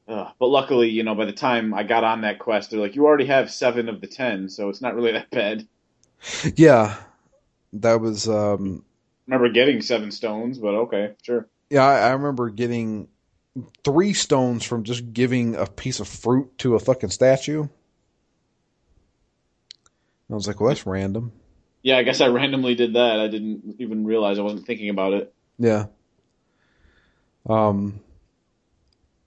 [0.07, 3.05] but luckily, you know, by the time I got on that quest, they're like, you
[3.05, 5.67] already have seven of the ten, so it's not really that bad.
[6.55, 6.95] Yeah,
[7.73, 8.27] that was.
[8.27, 8.83] um
[9.27, 11.47] Remember getting seven stones, but okay, sure.
[11.69, 13.07] Yeah, I, I remember getting
[13.83, 17.67] three stones from just giving a piece of fruit to a fucking statue.
[20.33, 21.31] I was like, well, that's random.
[21.83, 23.19] Yeah, I guess I randomly did that.
[23.19, 25.33] I didn't even realize I wasn't thinking about it.
[25.59, 25.85] Yeah.
[27.47, 27.99] Um.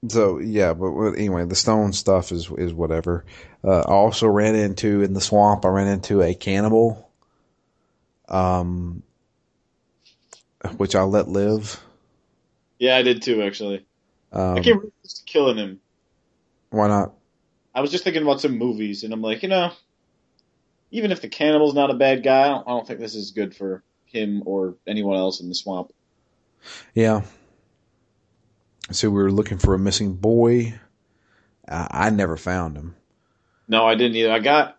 [0.08, 3.24] So yeah, but anyway, the stone stuff is is whatever.
[3.62, 5.64] Uh, I also ran into in the swamp.
[5.64, 7.08] I ran into a cannibal.
[8.28, 9.04] Um.
[10.76, 11.80] Which I let live.
[12.80, 13.42] Yeah, I did too.
[13.42, 13.86] Actually,
[14.32, 14.90] um, I to
[15.24, 15.80] killing him.
[16.70, 17.12] Why not?
[17.72, 19.70] I was just thinking about some movies, and I'm like, you know,
[20.90, 23.32] even if the cannibal's not a bad guy, I don't, I don't think this is
[23.32, 25.92] good for him or anyone else in the swamp.
[26.94, 27.22] Yeah.
[28.90, 30.74] So we were looking for a missing boy.
[31.68, 32.94] I, I never found him.
[33.68, 34.30] No, I didn't either.
[34.30, 34.78] I got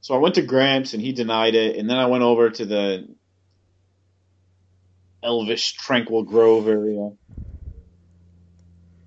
[0.00, 2.64] so I went to Gramps and he denied it, and then I went over to
[2.64, 3.08] the
[5.22, 7.10] Elvish Tranquil Grove area,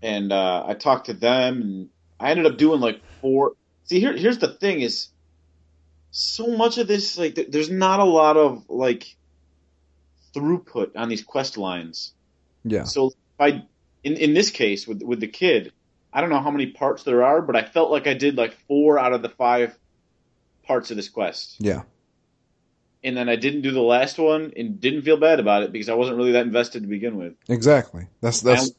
[0.01, 3.53] and uh, I talked to them, and I ended up doing like four.
[3.83, 5.09] See, here, here's the thing: is
[6.17, 9.17] so much of this like there's not a lot of like
[10.33, 12.13] throughput on these quest lines.
[12.63, 12.85] Yeah.
[12.85, 13.63] So I
[14.01, 15.73] in in this case with with the kid,
[16.13, 18.53] I don't know how many parts there are, but I felt like I did like
[18.69, 19.77] four out of the five
[20.63, 21.57] parts of this quest.
[21.59, 21.81] Yeah
[23.05, 25.89] and then I didn't do the last one and didn't feel bad about it because
[25.89, 27.35] I wasn't really that invested to begin with.
[27.47, 28.07] Exactly.
[28.19, 28.71] That's that's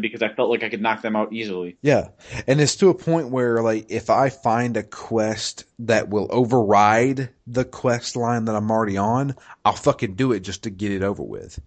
[0.00, 1.76] because I felt like I could knock them out easily.
[1.82, 2.08] Yeah.
[2.46, 7.30] And it's to a point where like if I find a quest that will override
[7.48, 11.02] the quest line that I'm already on, I'll fucking do it just to get it
[11.02, 11.58] over with.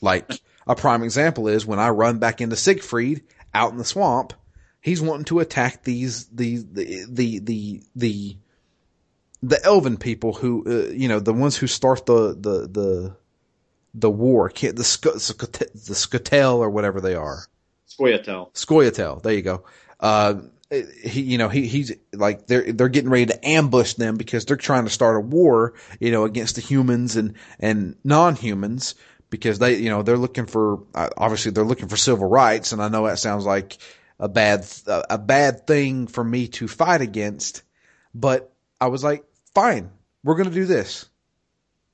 [0.00, 0.30] Like
[0.68, 4.32] a prime example is when I run back into Siegfried out in the swamp,
[4.80, 8.36] he's wanting to attack these the the the the, the
[9.42, 13.16] the elven people who uh, you know the ones who start the the the
[13.94, 17.44] the war, the the Scoia'tael or whatever they are.
[17.88, 18.52] Scoia'tael.
[18.54, 19.22] Scoia'tael.
[19.22, 19.64] There you go.
[20.00, 20.34] Uh,
[20.70, 24.56] he, you know, he, he's like they're they're getting ready to ambush them because they're
[24.56, 28.94] trying to start a war, you know, against the humans and and non-humans
[29.30, 32.82] because they, you know, they're looking for uh, obviously they're looking for civil rights, and
[32.82, 33.78] I know that sounds like
[34.18, 37.62] a bad a bad thing for me to fight against,
[38.14, 39.24] but I was like,
[39.54, 39.90] fine,
[40.22, 41.08] we're gonna do this.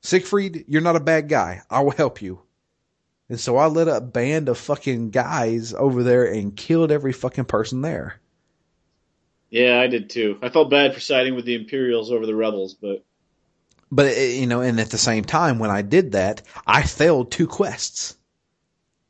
[0.03, 1.63] Siegfried, you're not a bad guy.
[1.71, 2.43] I will help you.
[3.29, 7.47] And so I led a band of fucking guys over there and killed every fucking
[7.47, 8.21] person there.
[9.49, 10.39] Yeah, I did too.
[10.43, 13.05] I felt bad for siding with the Imperials over the rebels, but
[13.91, 17.31] but eh, you know, and at the same time, when I did that, I failed
[17.31, 18.17] two quests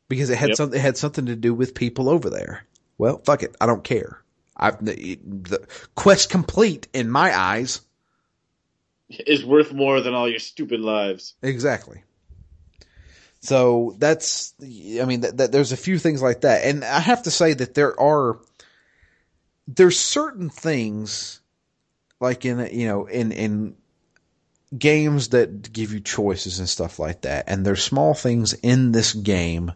[0.08, 0.56] because it had yep.
[0.56, 2.66] something it had something to do with people over there.
[2.98, 4.22] Well, fuck it, I don't care.
[4.56, 7.80] I the, the quest complete in my eyes
[9.08, 11.34] is worth more than all your stupid lives.
[11.42, 12.02] Exactly.
[13.40, 17.24] So that's, I mean, that, that, there's a few things like that, and I have
[17.24, 18.38] to say that there are
[19.66, 21.40] there's certain things
[22.20, 23.76] like in you know in in
[24.76, 29.12] games that give you choices and stuff like that and there's small things in this
[29.12, 29.72] game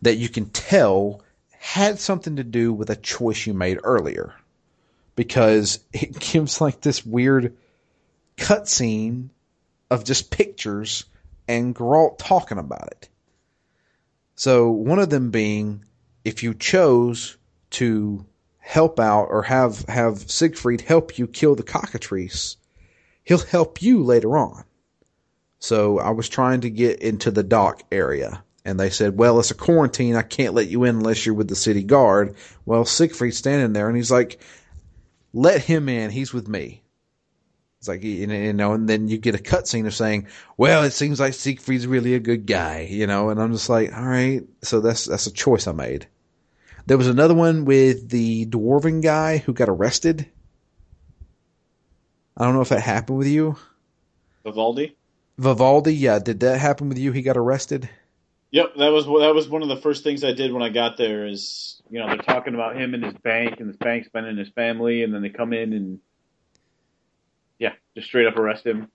[0.00, 1.22] that you can tell
[1.62, 4.34] had something to do with a choice you made earlier
[5.14, 7.56] because it gives like this weird
[8.36, 9.28] cutscene
[9.88, 11.04] of just pictures
[11.46, 13.08] and Geralt talking about it.
[14.34, 15.84] So one of them being
[16.24, 17.36] if you chose
[17.70, 18.26] to
[18.58, 22.56] help out or have have Siegfried help you kill the cockatrice,
[23.22, 24.64] he'll help you later on.
[25.60, 29.50] So I was trying to get into the dock area and they said, well, it's
[29.50, 30.16] a quarantine.
[30.16, 32.36] I can't let you in unless you're with the city guard.
[32.64, 34.40] Well, Siegfried's standing there and he's like,
[35.32, 36.10] let him in.
[36.10, 36.82] He's with me.
[37.80, 41.18] It's like, you know, and then you get a cutscene of saying, well, it seems
[41.18, 44.42] like Siegfried's really a good guy, you know, and I'm just like, all right.
[44.62, 46.06] So that's, that's a choice I made.
[46.86, 50.28] There was another one with the dwarven guy who got arrested.
[52.36, 53.56] I don't know if that happened with you.
[54.44, 54.96] Vivaldi.
[55.38, 56.20] Vivaldi, yeah.
[56.20, 57.10] Did that happen with you?
[57.10, 57.88] He got arrested.
[58.52, 60.96] Yep, that was that was one of the first things I did when I got
[60.96, 61.26] there.
[61.26, 64.50] Is you know they're talking about him and his bank and his bank spending his
[64.50, 66.00] family, and then they come in and
[67.58, 68.88] yeah, just straight up arrest him.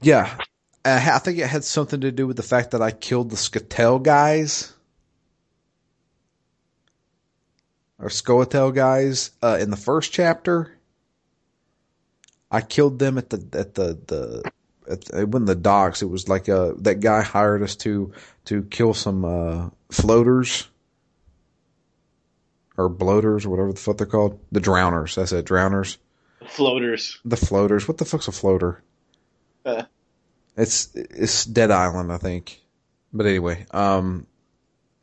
[0.00, 0.38] Yeah,
[0.84, 4.02] I think it had something to do with the fact that I killed the Scoia'tael
[4.02, 4.72] guys.
[8.02, 10.76] or Scoia'tael guys uh, in the first chapter.
[12.50, 14.52] I killed them at the at the the
[14.96, 16.02] the, when the docks.
[16.02, 18.12] It was like uh that guy hired us to
[18.46, 20.68] to kill some uh, floaters
[22.76, 24.40] or bloaters or whatever the fuck they're called.
[24.50, 25.14] The drowners.
[25.14, 25.46] That's it.
[25.46, 25.98] Drowners.
[26.46, 27.20] Floaters.
[27.24, 27.86] The floaters.
[27.86, 28.82] What the fuck's a floater?
[29.64, 29.84] Uh.
[30.56, 32.60] It's it's Dead Island, I think.
[33.12, 34.26] But anyway, um,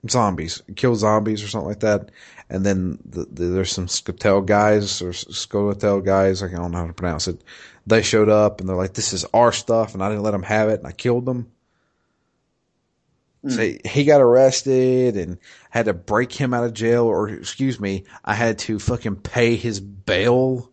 [0.08, 2.12] zombies, kill zombies or something like that.
[2.50, 6.88] And then the, the, there's some Scoia'tael guys or Scoia'tael guys, I don't know how
[6.88, 7.42] to pronounce it.
[7.90, 10.44] They showed up and they're like, "This is our stuff," and I didn't let them
[10.44, 11.52] have it, and I killed them.
[13.44, 13.52] Mm.
[13.52, 15.38] So he got arrested and
[15.70, 19.56] had to break him out of jail, or excuse me, I had to fucking pay
[19.56, 20.70] his bail.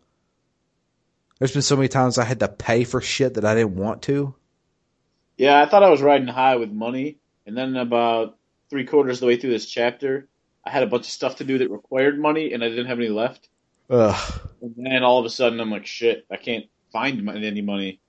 [1.39, 4.03] There's been so many times I had to pay for shit that I didn't want
[4.03, 4.35] to.
[5.37, 8.37] Yeah, I thought I was riding high with money, and then about
[8.69, 10.29] three quarters of the way through this chapter,
[10.65, 12.99] I had a bunch of stuff to do that required money, and I didn't have
[12.99, 13.49] any left.
[13.89, 14.41] Ugh.
[14.61, 16.67] And then all of a sudden, I'm like, shit, I can't
[16.97, 18.01] find any money.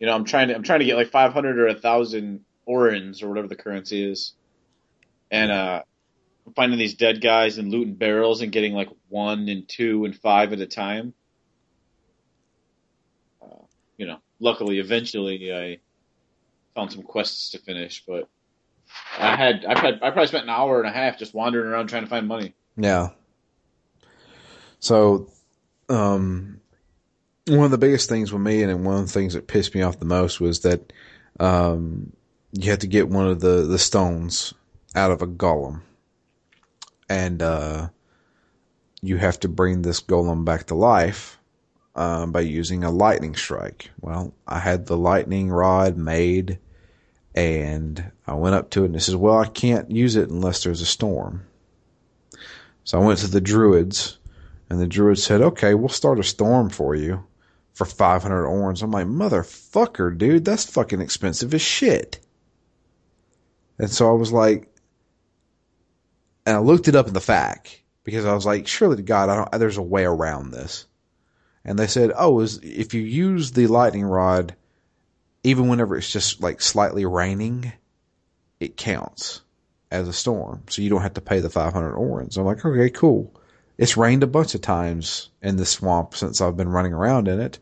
[0.00, 3.22] You know, I'm trying to I'm trying to get like 500 or a thousand orens
[3.22, 4.32] or whatever the currency is,
[5.30, 5.82] and uh,
[6.46, 10.16] I'm finding these dead guys and looting barrels and getting like one and two and
[10.16, 11.14] five at a time.
[13.40, 13.64] Uh,
[13.96, 15.78] you know, luckily, eventually, I
[16.74, 18.28] found some quests to finish, but
[19.16, 21.86] I had I've had I probably spent an hour and a half just wandering around
[21.86, 22.52] trying to find money.
[22.76, 23.10] Yeah.
[24.80, 25.30] So,
[25.88, 26.60] um,
[27.46, 29.82] one of the biggest things with me, and one of the things that pissed me
[29.82, 30.92] off the most was that
[31.38, 32.12] um,
[32.52, 34.54] you had to get one of the the stones
[34.94, 35.82] out of a golem,
[37.08, 37.88] and uh,
[39.02, 41.38] you have to bring this golem back to life
[41.94, 43.90] uh, by using a lightning strike.
[44.00, 46.58] Well, I had the lightning rod made
[47.34, 50.62] and I went up to it and it says, well, I can't use it unless
[50.62, 51.46] there's a storm.
[52.84, 54.18] So I went to the druids
[54.70, 57.24] and the druid said, okay, we'll start a storm for you
[57.74, 58.82] for 500 orens.
[58.82, 62.20] I'm like, motherfucker, dude, that's fucking expensive as shit.
[63.78, 64.74] And so I was like,
[66.46, 69.28] and I looked it up in the fact because I was like, surely to God,
[69.28, 70.86] I don't, there's a way around this.
[71.64, 74.54] and they said, "Oh, is if you use the lightning rod,
[75.42, 77.72] even whenever it's just like slightly raining,
[78.60, 79.42] it counts
[79.90, 82.90] as a storm, so you don't have to pay the 500 orens." I'm like, "Okay,
[82.90, 83.34] cool."
[83.78, 87.40] It's rained a bunch of times in the swamp since I've been running around in
[87.40, 87.58] it.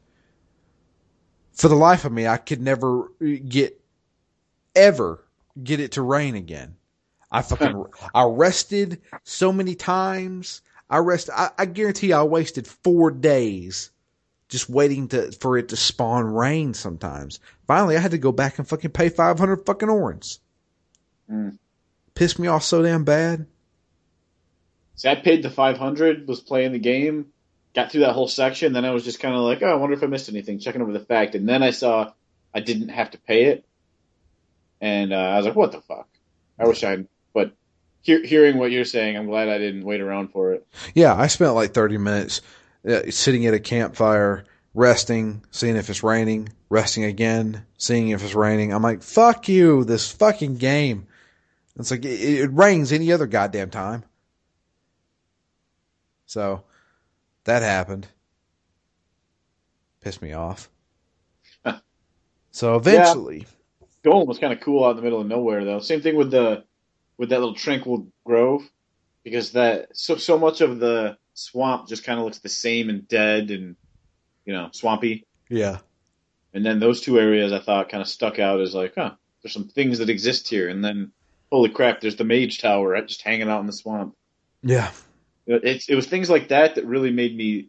[1.53, 3.09] For the life of me, I could never
[3.49, 3.81] get
[4.75, 5.25] ever
[5.63, 6.77] get it to rain again.
[7.31, 7.85] I fucking
[8.15, 10.63] I rested so many times.
[10.89, 11.31] I rest.
[11.35, 13.91] I, I guarantee I wasted four days
[14.49, 16.75] just waiting to for it to spawn rain.
[16.75, 20.39] Sometimes, finally, I had to go back and fucking pay five hundred fucking orens.
[21.31, 21.59] Mm.
[22.15, 23.47] Pissed me off so damn bad.
[24.97, 27.27] See, I paid the five hundred, was playing the game,
[27.75, 29.97] got through that whole section, then I was just kind of like, oh, I wonder
[29.97, 32.13] if I missed anything, checking over the fact, and then I saw
[32.55, 33.65] I didn't have to pay it,
[34.81, 36.09] and uh, I was like, what the fuck?
[36.59, 37.09] I wish I'd.
[37.33, 37.53] But
[38.03, 40.67] hear, hearing what you're saying, I'm glad I didn't wait around for it.
[40.95, 42.41] Yeah, I spent like 30 minutes
[42.89, 48.35] uh, sitting at a campfire, resting, seeing if it's raining, resting again, seeing if it's
[48.35, 48.73] raining.
[48.73, 51.07] I'm like, fuck you, this fucking game.
[51.77, 54.05] It's like, it, it rains any other goddamn time.
[56.35, 56.65] So,
[57.45, 58.09] that happened.
[60.01, 60.69] Pissed me off.
[62.51, 63.47] so eventually,
[64.05, 65.79] Golem was kind of cool out in the middle of nowhere, though.
[65.79, 66.65] Same thing with the
[67.19, 68.69] with that little tranquil grove,
[69.23, 73.07] because that so so much of the swamp just kind of looks the same and
[73.07, 73.77] dead and
[74.45, 75.25] you know swampy.
[75.49, 75.79] yeah,
[76.53, 79.53] And then those two areas I thought kind of stuck out as like, huh, there's
[79.53, 80.69] some things that exist here.
[80.69, 81.13] And then,
[81.53, 84.17] holy crap, there's the mage tower just hanging out in the swamp.
[84.65, 84.91] yeah,
[85.47, 87.69] It, it was things like that that really made me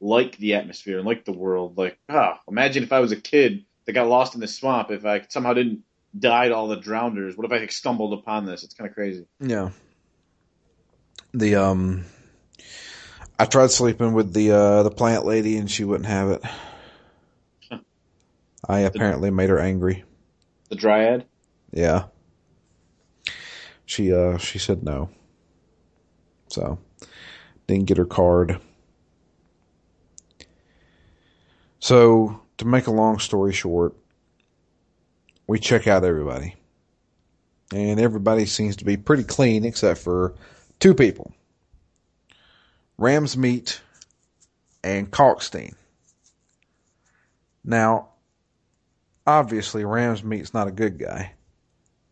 [0.00, 1.78] like the atmosphere and like the world.
[1.78, 4.90] Like, ah, imagine if I was a kid that got lost in the swamp.
[4.90, 5.82] If I somehow didn't
[6.18, 8.64] die to all the drowners, what if I stumbled upon this?
[8.64, 9.26] It's kind of crazy.
[9.40, 9.70] yeah.
[11.34, 12.04] The um,
[13.38, 16.42] I tried sleeping with the uh the plant lady and she wouldn't have it.
[18.68, 20.04] I apparently made her angry.
[20.68, 21.24] The dryad.
[21.72, 22.04] Yeah.
[23.86, 25.10] She uh she said no.
[26.48, 26.78] So
[27.72, 28.60] didn't get her card.
[31.80, 33.94] So to make a long story short,
[35.46, 36.54] we check out everybody.
[37.74, 40.34] And everybody seems to be pretty clean except for
[40.78, 41.32] two people.
[43.00, 43.78] Ramsmead
[44.84, 45.74] and Kalkstein.
[47.64, 48.10] Now,
[49.26, 51.32] obviously Ramsmead's not a good guy.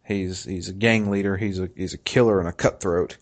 [0.05, 1.37] He's he's a gang leader.
[1.37, 3.17] He's a he's a killer and a cutthroat.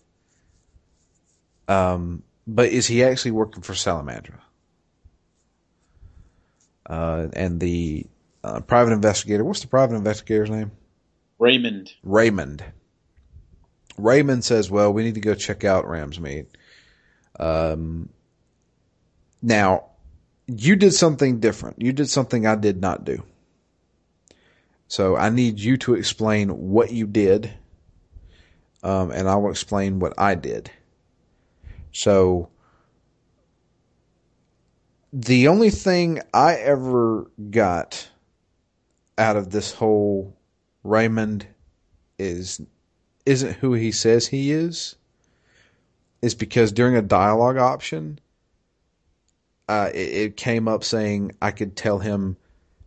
[1.67, 4.39] Um, but is he actually working for Salamandra?
[6.85, 8.07] Uh, and the
[8.43, 9.43] uh, private investigator.
[9.43, 10.71] What's the private investigator's name?
[11.37, 11.93] Raymond.
[12.03, 12.63] Raymond.
[13.97, 16.47] Raymond says, "Well, we need to go check out Ramsmead."
[17.39, 18.09] Um,
[19.41, 19.85] now,
[20.47, 21.81] you did something different.
[21.81, 23.23] You did something I did not do.
[24.87, 27.53] So I need you to explain what you did,
[28.81, 30.71] um, and I will explain what I did.
[31.91, 32.49] So
[35.11, 38.09] the only thing I ever got
[39.17, 40.35] out of this whole
[40.83, 41.47] Raymond
[42.17, 42.61] is
[43.25, 44.95] isn't who he says he is.
[46.21, 48.19] Is because during a dialogue option,
[49.69, 52.35] uh, it, it came up saying I could tell him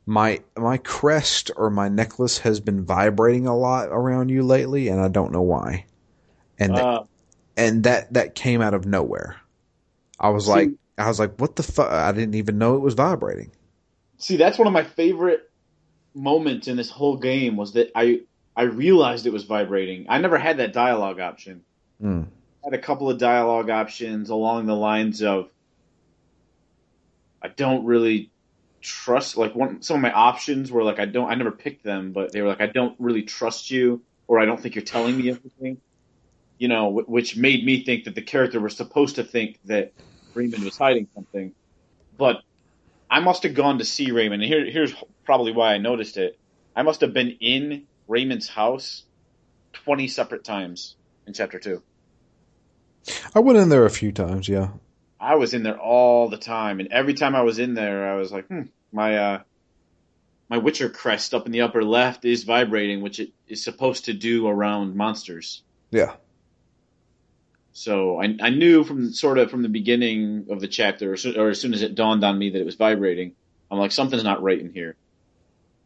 [0.04, 5.00] my my crest or my necklace has been vibrating a lot around you lately, and
[5.00, 5.86] I don't know why.
[6.58, 7.04] And Uh,
[7.56, 9.36] and that that came out of nowhere.
[10.18, 11.90] I was See- like, I was like, what the fuck?
[11.90, 13.50] I didn't even know it was vibrating.
[14.18, 15.50] see, that's one of my favorite
[16.14, 18.20] moments in this whole game was that I
[18.54, 20.06] I realized it was vibrating.
[20.08, 21.62] I never had that dialogue option.
[22.02, 22.26] Mm.
[22.26, 25.48] I had a couple of dialogue options along the lines of
[27.42, 28.30] I don't really
[28.80, 32.12] trust like one some of my options were like I don't I never picked them,
[32.12, 35.16] but they were like I don't really trust you or I don't think you're telling
[35.16, 35.80] me everything.
[36.62, 39.92] You know, wh- which made me think that the character was supposed to think that
[40.32, 41.52] Raymond was hiding something.
[42.16, 42.36] But
[43.10, 44.94] I must have gone to see Raymond, and here, here's
[45.24, 46.38] probably why I noticed it.
[46.76, 49.04] I must have been in Raymond's house
[49.72, 50.94] 20 separate times
[51.26, 51.82] in chapter 2.
[53.34, 54.68] I went in there a few times, yeah.
[55.18, 58.14] I was in there all the time, and every time I was in there, I
[58.14, 59.42] was like, hmm, my uh,
[60.48, 64.12] my Witcher crest up in the upper left is vibrating, which it is supposed to
[64.12, 65.62] do around monsters.
[65.90, 66.14] Yeah.
[67.72, 71.32] So I, I knew from sort of from the beginning of the chapter, or, so,
[71.32, 73.34] or as soon as it dawned on me that it was vibrating,
[73.70, 74.96] I'm like, something's not right in here.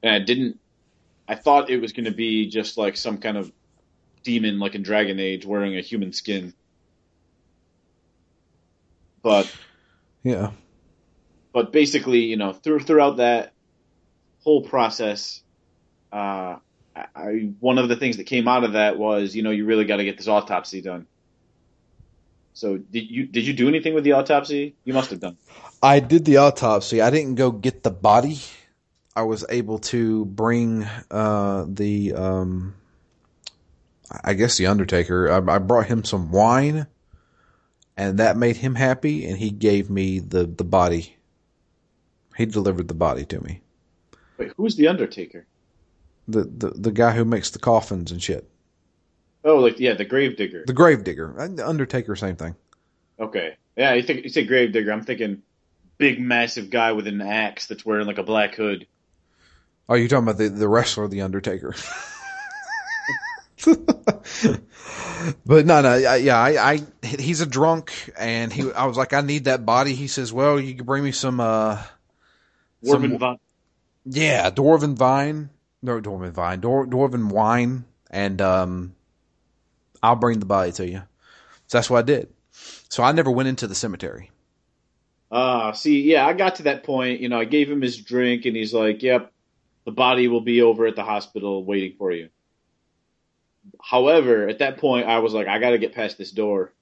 [0.03, 0.59] And I didn't.
[1.28, 3.51] I thought it was going to be just like some kind of
[4.24, 6.55] demon, like in Dragon Age, wearing a human skin.
[9.22, 9.53] But
[10.22, 10.53] Yeah.
[11.53, 13.53] but basically, you know, through throughout that
[14.43, 15.43] whole process,
[16.12, 16.57] uh,
[16.95, 19.84] I, one of the things that came out of that was, you know, you really
[19.84, 21.07] got to get this autopsy done.
[22.57, 24.76] So did you did you do anything with the autopsy?
[24.84, 25.36] You must have done.
[25.82, 27.02] I did the autopsy.
[27.02, 28.38] I didn't go get the body.
[29.14, 32.74] I was able to bring uh, the, um,
[34.24, 35.30] I guess the Undertaker.
[35.30, 36.86] I, I, brought him some wine,
[37.94, 39.26] and that made him happy.
[39.26, 41.14] And he gave me the the body.
[42.38, 43.61] He delivered the body to me.
[44.38, 45.46] Wait, who's the Undertaker?
[46.26, 48.48] The the the guy who makes the coffins and shit.
[49.47, 50.64] Oh, like yeah, the grave digger.
[50.66, 52.57] The grave digger, the Undertaker, same thing.
[53.20, 54.90] Okay, yeah, you think you say grave digger?
[54.90, 55.42] I'm thinking
[55.99, 58.88] big, massive guy with an axe that's wearing like a black hood.
[59.88, 61.76] Oh, you're talking about the the wrestler, the Undertaker.
[65.47, 69.20] but no, no, yeah, I, I, he's a drunk, and he, I was like, I
[69.20, 69.94] need that body.
[69.94, 71.80] He says, well, you can bring me some, uh,
[72.84, 73.38] dwarven some, vine.
[74.07, 75.51] Yeah, dwarven vine,
[75.82, 78.95] no, dwarven vine, dwar, dwarven wine, and um,
[80.07, 81.02] I'll bring the body to you.
[81.66, 82.32] So that's what I did.
[82.88, 84.30] So I never went into the cemetery.
[85.32, 87.20] Ah, uh, see, yeah, I got to that point.
[87.20, 89.32] You know, I gave him his drink, and he's like, "Yep,
[89.84, 92.28] the body will be over at the hospital waiting for you."
[93.82, 96.72] However, at that point, I was like, "I got to get past this door.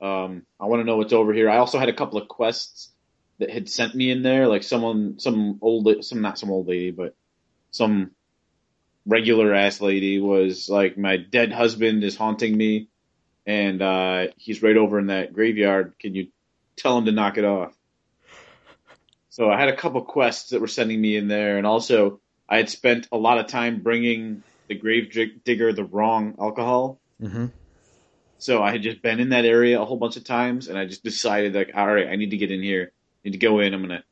[0.00, 2.90] Um, I want to know what's over here." I also had a couple of quests
[3.38, 6.90] that had sent me in there, like someone, some old, some not some old lady,
[6.90, 7.14] but
[7.70, 8.10] some
[9.06, 12.88] regular ass lady was like, my dead husband is haunting me,
[13.46, 15.94] and uh, he's right over in that graveyard.
[15.98, 16.28] Can you
[16.76, 17.76] tell him to knock it off?
[19.30, 22.58] So I had a couple quests that were sending me in there, and also I
[22.58, 25.10] had spent a lot of time bringing the grave
[25.44, 27.00] digger the wrong alcohol.
[27.20, 27.46] Mm-hmm.
[28.38, 30.84] So I had just been in that area a whole bunch of times, and I
[30.84, 32.92] just decided like, all right, I need to get in here.
[32.92, 33.72] I need to go in.
[33.72, 34.04] I'm gonna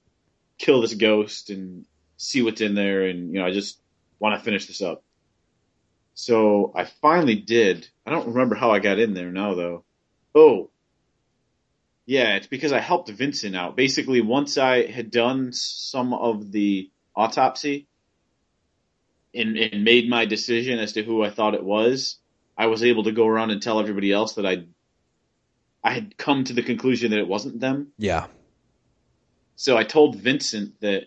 [0.57, 1.85] kill this ghost and
[2.17, 3.80] see what's in there, and you know, I just
[4.21, 5.03] want to finish this up.
[6.15, 7.89] So I finally did.
[8.07, 9.85] I don't remember how I got in there now though.
[10.35, 10.71] Oh.
[12.07, 13.77] Yeah, it's because I helped Vincent out.
[13.77, 17.87] Basically, once I had done some of the autopsy
[19.35, 22.19] and, and made my decision as to who I thought it was,
[22.59, 24.65] I was able to go around and tell everybody else that I
[25.83, 27.93] I had come to the conclusion that it wasn't them.
[27.97, 28.27] Yeah.
[29.57, 31.05] So I told Vincent that,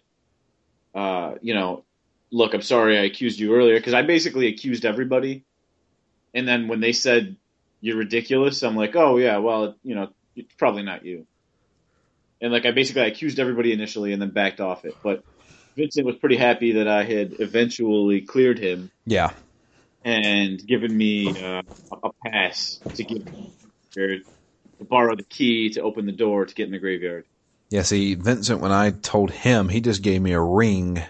[0.95, 1.85] uh, you know,
[2.33, 5.45] look, I'm sorry I accused you earlier because I basically accused everybody.
[6.33, 7.37] And then when they said
[7.79, 11.27] you're ridiculous, I'm like, oh yeah, well, you know, it's probably not you.
[12.41, 14.95] And like I basically I accused everybody initially and then backed off it.
[15.03, 15.23] But
[15.77, 18.91] Vincent was pretty happy that I had eventually cleared him.
[19.05, 19.31] Yeah.
[20.03, 21.61] And given me uh,
[22.03, 23.25] a pass to give
[23.91, 24.21] to
[24.81, 27.25] borrow the key to open the door to get in the graveyard.
[27.69, 31.01] Yeah, see, Vincent, when I told him, he just gave me a ring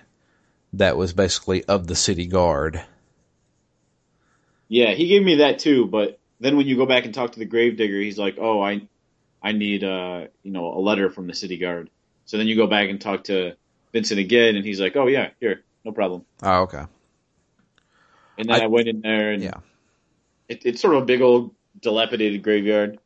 [0.74, 2.84] that was basically of the city guard.
[4.67, 7.39] Yeah, he gave me that too, but then when you go back and talk to
[7.39, 8.88] the gravedigger, he's like, "Oh, I,
[9.41, 11.89] I need uh, you know, a letter from the city guard."
[12.26, 13.55] So then you go back and talk to
[13.91, 16.86] Vincent again, and he's like, "Oh yeah, here, no problem." Oh, okay.
[18.38, 19.59] And then I, I went in there, and yeah,
[20.49, 22.97] it, it's sort of a big old dilapidated graveyard,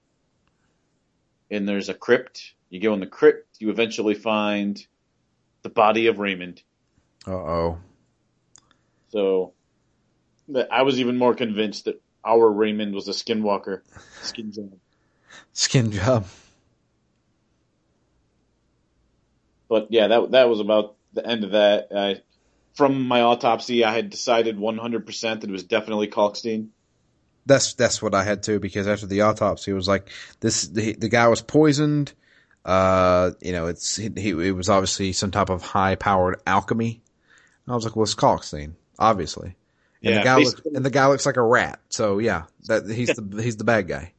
[1.52, 2.54] and there's a crypt.
[2.70, 4.86] You go in the crypt, you eventually find
[5.64, 6.62] the body of Raymond.
[7.28, 7.80] Uh oh.
[9.10, 9.54] So
[10.72, 13.82] I was even more convinced that our Raymond was a skinwalker.
[14.22, 14.74] Skin job.
[15.54, 16.26] Skin job.
[19.70, 21.90] But yeah, that that was about the end of that.
[21.96, 22.22] I,
[22.76, 26.70] from my autopsy, I had decided 100% that it was definitely Kalkstein.
[27.46, 30.10] That's that's what I had too because after the autopsy, it was like
[30.42, 32.14] this: the, the guy was poisoned.
[32.66, 37.02] Uh, you know, it's he, he, it was obviously some type of high powered alchemy.
[37.68, 39.56] I was like, well, it's Kalkstein, obviously.
[40.04, 41.80] And yeah, the guy looks, and the guy looks like a rat.
[41.90, 44.14] So yeah, that he's the he's the bad guy.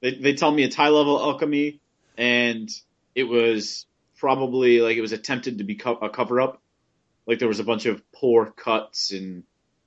[0.00, 1.80] They they tell me it's high level alchemy,
[2.18, 2.68] and
[3.14, 3.86] it was
[4.18, 6.60] probably like it was attempted to be co- a cover up.
[7.26, 9.44] Like there was a bunch of poor cuts and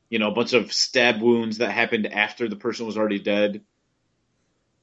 [0.09, 3.61] you know a bunch of stab wounds that happened after the person was already dead.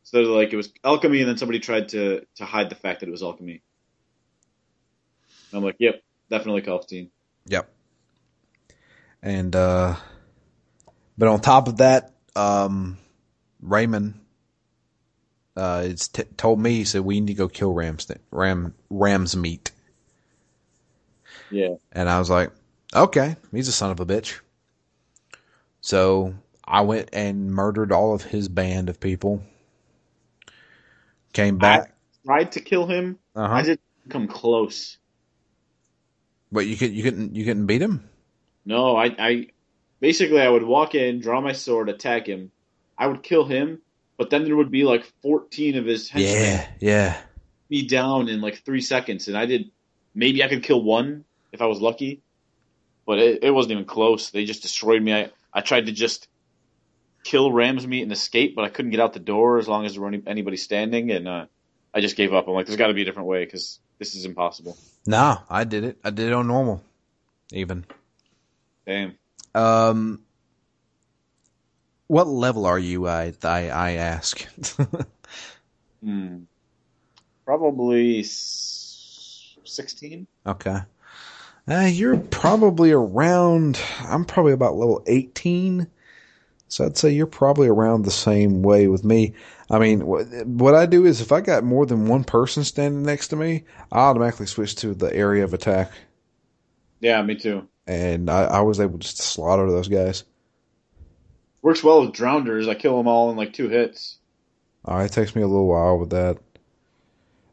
[0.04, 3.08] So like it was alchemy, and then somebody tried to to hide the fact that
[3.08, 3.62] it was alchemy.
[5.50, 7.08] And I'm like, yep, definitely Kalkstein.
[7.46, 7.74] Yep.
[9.25, 9.97] And, uh,
[11.18, 12.99] but on top of that, um,
[13.62, 14.20] Raymond,
[15.57, 19.70] uh, it's t- told me, he said, we need to go kill Ram's, Ram, Ramsmead.
[21.51, 21.77] Yeah.
[21.91, 22.51] And I was like,
[22.95, 24.41] okay, he's a son of a bitch.
[25.81, 29.43] So I went and murdered all of his band of people.
[31.33, 31.95] Came back.
[32.25, 33.18] I tried to kill him.
[33.35, 33.55] Uh-huh.
[33.55, 34.99] I just come close.
[36.53, 38.09] But you could you couldn't you couldn't beat him.
[38.64, 39.46] No, I, I
[40.00, 42.50] basically I would walk in, draw my sword, attack him.
[42.96, 43.80] I would kill him,
[44.16, 47.16] but then there would be like 14 of his henchmen Yeah, yeah.
[47.68, 49.70] me down in like three seconds, and I did.
[50.14, 52.22] Maybe I could kill one if I was lucky,
[53.04, 54.30] but it, it wasn't even close.
[54.30, 55.12] They just destroyed me.
[55.12, 56.28] I I tried to just
[57.24, 60.02] kill Ramsmead and escape, but I couldn't get out the door as long as there
[60.02, 61.46] were any, anybody standing, and uh,
[61.92, 62.46] I just gave up.
[62.46, 64.76] I'm like, there's got to be a different way because this is impossible.
[65.06, 65.98] No, I did it.
[66.04, 66.82] I did it on normal,
[67.52, 67.84] even.
[68.87, 69.18] Damn.
[69.55, 70.22] Um,
[72.07, 73.07] what level are you?
[73.09, 74.47] I I, I ask.
[76.03, 76.45] Hmm.
[77.47, 78.22] Probably
[79.64, 80.26] sixteen.
[80.47, 80.80] okay.
[81.68, 83.80] Uh, you're probably around.
[84.01, 85.87] I'm probably about level 18.
[86.68, 89.35] So I'd say you're probably around the same way with me.
[89.70, 93.28] I mean, what I do is if I got more than one person standing next
[93.28, 95.93] to me, I automatically switch to the area of attack,
[97.01, 97.68] Yeah, me too.
[97.87, 100.24] And I, I was able just to slaughter those guys.
[101.62, 102.68] Works well with drowners.
[102.68, 104.18] I kill them all in like two hits.
[104.87, 106.39] Uh, it takes me a little while with that.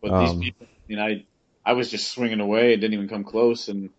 [0.02, 1.26] But Um, these people, you know, I
[1.66, 2.74] I was just swinging away.
[2.74, 3.68] It didn't even come close.
[3.68, 3.90] And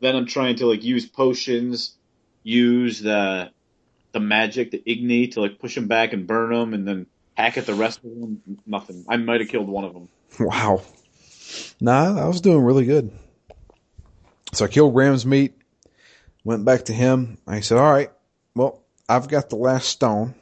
[0.00, 1.94] then I'm trying to like use potions,
[2.42, 3.50] use the
[4.12, 7.56] the magic, the igni to like push them back and burn them, and then hack
[7.58, 8.42] at the rest of them.
[8.66, 9.04] Nothing.
[9.08, 10.08] I might have killed one of them.
[10.40, 10.82] Wow.
[11.80, 13.10] Nah, I was doing really good.
[14.52, 15.52] So I killed Ramsmead,
[16.44, 17.38] went back to him.
[17.46, 18.10] I said, all right,
[18.54, 20.34] well, I've got the last stone.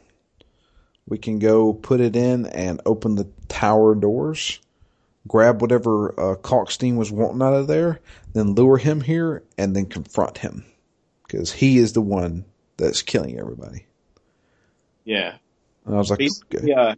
[1.06, 4.60] We can go put it in and open the tower doors,
[5.26, 8.00] grab whatever uh, Kalkstein was wanting out of there,
[8.34, 10.64] then lure him here and then confront him.
[11.26, 12.44] Because he is the one
[12.76, 13.86] that's killing everybody.
[15.04, 15.36] Yeah.
[15.84, 16.72] And I was like, Basically, okay.
[16.72, 16.94] uh,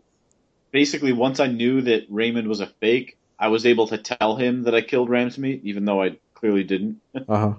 [0.73, 4.65] basically, once I knew that Raymond was a fake, I was able to tell him
[4.65, 7.01] that I killed Ramsmead, even though I clearly didn't.
[7.15, 7.55] uh huh.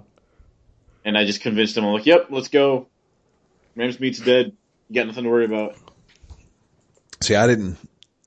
[1.04, 1.84] And I just convinced him.
[1.84, 2.88] I'm like, "Yep, let's go.
[3.76, 4.56] Ramsmead's dead.
[4.88, 5.76] You got nothing to worry about."
[7.20, 7.78] See, I didn't.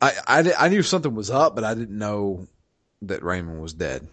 [0.02, 2.48] I, I, I knew something was up, but I didn't know
[3.04, 4.08] that Raymond was dead.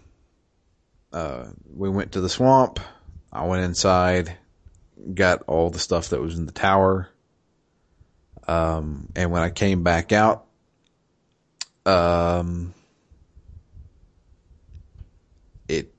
[1.13, 2.81] Uh, we went to the swamp.
[3.33, 4.37] I went inside,
[5.15, 7.09] got all the stuff that was in the tower.
[8.47, 10.47] Um, and when I came back out,
[11.87, 12.75] um,
[15.69, 15.95] it,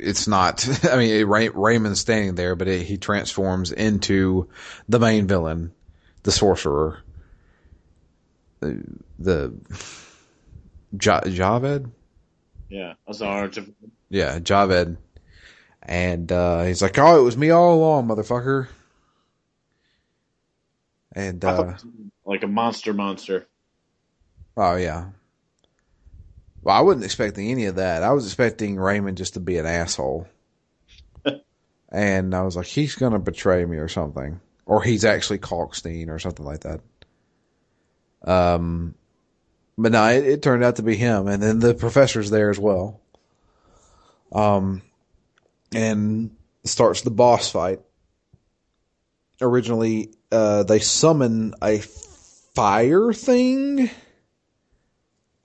[0.00, 4.48] it's not, I mean, it, Ray, Raymond's standing there, but it, he transforms into
[4.88, 5.72] the main villain,
[6.22, 7.02] the sorcerer
[8.62, 8.82] the
[9.18, 9.52] the
[11.00, 11.90] ja- Javed,
[12.70, 13.50] Yeah, Azar.
[14.08, 14.96] yeah, Javed,
[15.82, 18.68] and uh, he's like, "Oh, it was me all along, motherfucker."
[21.14, 21.74] And uh,
[22.24, 23.46] like a monster, monster.
[24.56, 25.08] oh yeah,
[26.62, 28.02] well, I wasn't expecting any of that.
[28.02, 30.26] I was expecting Raymond just to be an asshole,
[31.88, 36.18] and I was like, he's gonna betray me or something, or he's actually Kalkstein or
[36.18, 36.80] something like that.
[38.24, 38.94] Um,
[39.76, 42.58] but no, it, it turned out to be him, and then the professor's there as
[42.58, 43.00] well.
[44.30, 44.82] Um,
[45.74, 46.30] and
[46.64, 47.80] starts the boss fight.
[49.40, 53.90] Originally, uh, they summon a fire thing.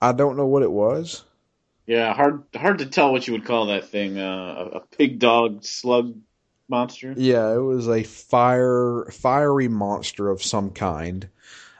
[0.00, 1.24] I don't know what it was.
[1.86, 4.18] Yeah, hard hard to tell what you would call that thing.
[4.18, 6.14] Uh, a, pig dog slug
[6.68, 7.14] monster.
[7.16, 11.28] Yeah, it was a fire fiery monster of some kind.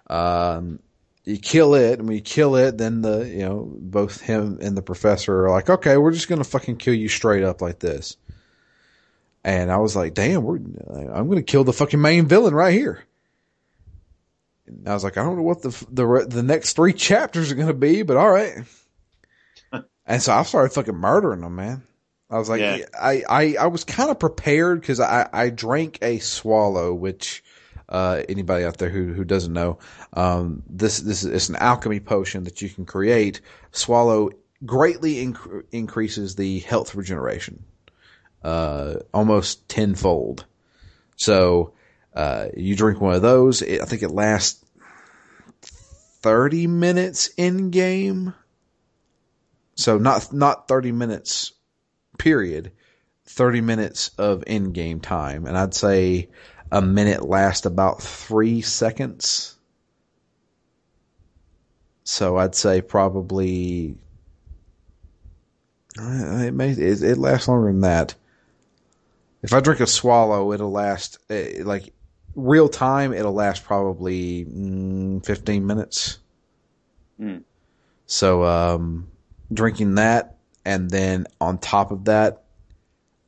[0.08, 0.78] Um,
[1.24, 4.74] you kill it, and when you kill it, then the you know both him and
[4.74, 8.16] the professor are like, okay, we're just gonna fucking kill you straight up like this.
[9.44, 13.04] And I was like, damn, we're I'm gonna kill the fucking main villain right here.
[14.68, 17.56] And I was like, I don't know what the the the next three chapters are
[17.56, 18.64] gonna be, but all right.
[20.06, 21.82] and so I started fucking murdering them, man.
[22.30, 22.78] I was like, Yeah.
[22.98, 27.42] I, I, I was kind of prepared because I, I drank a swallow, which,
[27.88, 29.78] uh, anybody out there who, who doesn't know,
[30.12, 33.40] um, this, this is it's an alchemy potion that you can create.
[33.72, 34.30] Swallow
[34.66, 37.64] greatly inc- increases the health regeneration,
[38.42, 40.44] uh, almost tenfold.
[41.16, 41.72] So,
[42.14, 43.62] uh, you drink one of those.
[43.62, 44.64] It, I think it lasts
[46.22, 48.34] 30 minutes in game.
[49.74, 51.52] So not, not 30 minutes
[52.18, 52.72] period,
[53.26, 55.46] 30 minutes of in game time.
[55.46, 56.28] And I'd say
[56.70, 59.56] a minute lasts about three seconds.
[62.04, 63.96] So I'd say probably
[66.00, 68.14] uh, it may it, lasts longer than that.
[69.42, 71.92] If I drink a swallow, it'll last uh, like
[72.35, 73.12] real time.
[73.12, 76.18] It'll last probably mm, fifteen minutes.
[77.18, 77.39] Hmm.
[78.07, 79.09] So um,
[79.53, 82.45] drinking that, and then on top of that,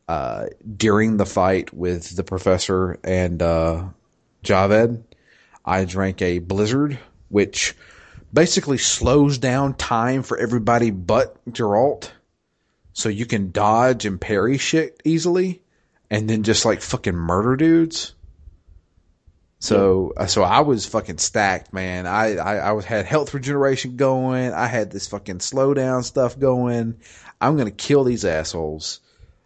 [0.09, 0.47] uh,
[0.77, 3.85] during the fight with the professor and uh,
[4.43, 5.03] Javed,
[5.65, 6.99] I drank a Blizzard,
[7.29, 7.77] which
[8.33, 12.11] basically slows down time for everybody but Geralt,
[12.93, 15.63] so you can dodge and parry shit easily,
[16.11, 18.15] and then just like fucking murder dudes.
[19.63, 22.07] So, uh, so I was fucking stacked, man.
[22.07, 24.55] I, I, I was, had health regeneration going.
[24.55, 26.99] I had this fucking slowdown stuff going.
[27.39, 29.01] I'm going to kill these assholes.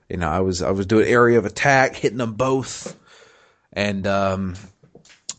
[0.09, 2.97] You know, I was, I was doing area of attack, hitting them both.
[3.73, 4.55] And, um,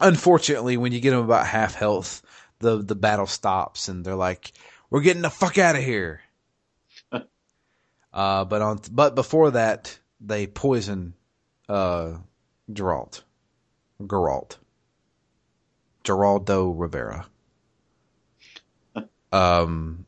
[0.02, 2.22] unfortunately, when you get them about half health,
[2.60, 4.52] the, the battle stops and they're like,
[4.90, 6.20] we're getting the fuck out of here.
[8.14, 11.14] uh, but on, but before that, they poison,
[11.70, 12.16] uh,
[12.70, 13.22] Geralt.
[14.02, 14.58] Geralt.
[16.06, 17.28] Geraldo Rivera.
[19.34, 20.06] um,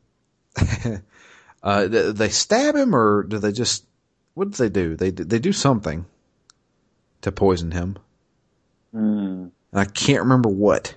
[1.62, 3.86] uh, they, they stab him, or do they just?
[4.34, 4.96] What do they do?
[4.96, 6.06] They they do something
[7.22, 7.98] to poison him,
[8.94, 10.94] Mm, and I can't remember what.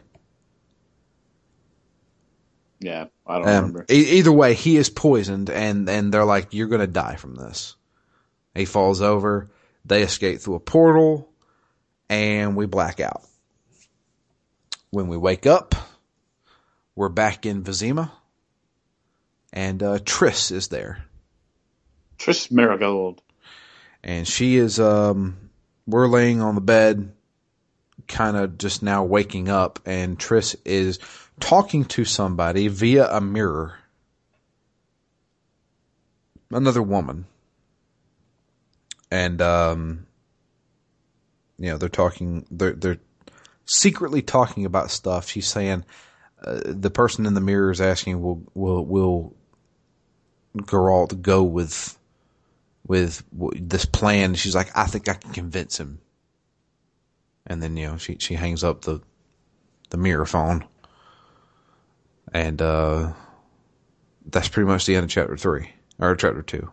[2.79, 3.89] yeah, I don't Um, remember.
[3.91, 7.75] e- either way, he is poisoned, and and they're like, "You're gonna die from this."
[8.55, 9.51] He falls over.
[9.85, 11.29] They escape through a portal,
[12.09, 13.23] and we black out.
[14.91, 15.73] When we wake up,
[16.95, 18.11] we're back in Vizima,
[19.53, 21.05] and uh, Triss is there,
[22.19, 23.19] Triss Merigold.
[24.03, 24.79] and she is.
[24.79, 25.49] Um,
[25.87, 27.13] we're laying on the bed,
[28.07, 30.99] kind of just now waking up, and Triss is
[31.39, 33.75] talking to somebody via a mirror.
[36.51, 37.25] Another woman.
[39.09, 40.05] And um
[41.57, 42.99] you know, they're talking they're they're
[43.71, 45.29] secretly talking about stuff.
[45.29, 45.85] She's saying
[46.43, 49.33] uh, the person in the mirror is asking will will will
[50.57, 51.97] Geralt go with
[52.85, 54.35] with w- this plan?
[54.35, 56.01] She's like, I think I can convince him.
[57.47, 59.01] And then you know she she hangs up the
[59.89, 60.65] the mirror phone,
[62.33, 63.13] and uh,
[64.25, 66.69] that's pretty much the end of chapter three or chapter two.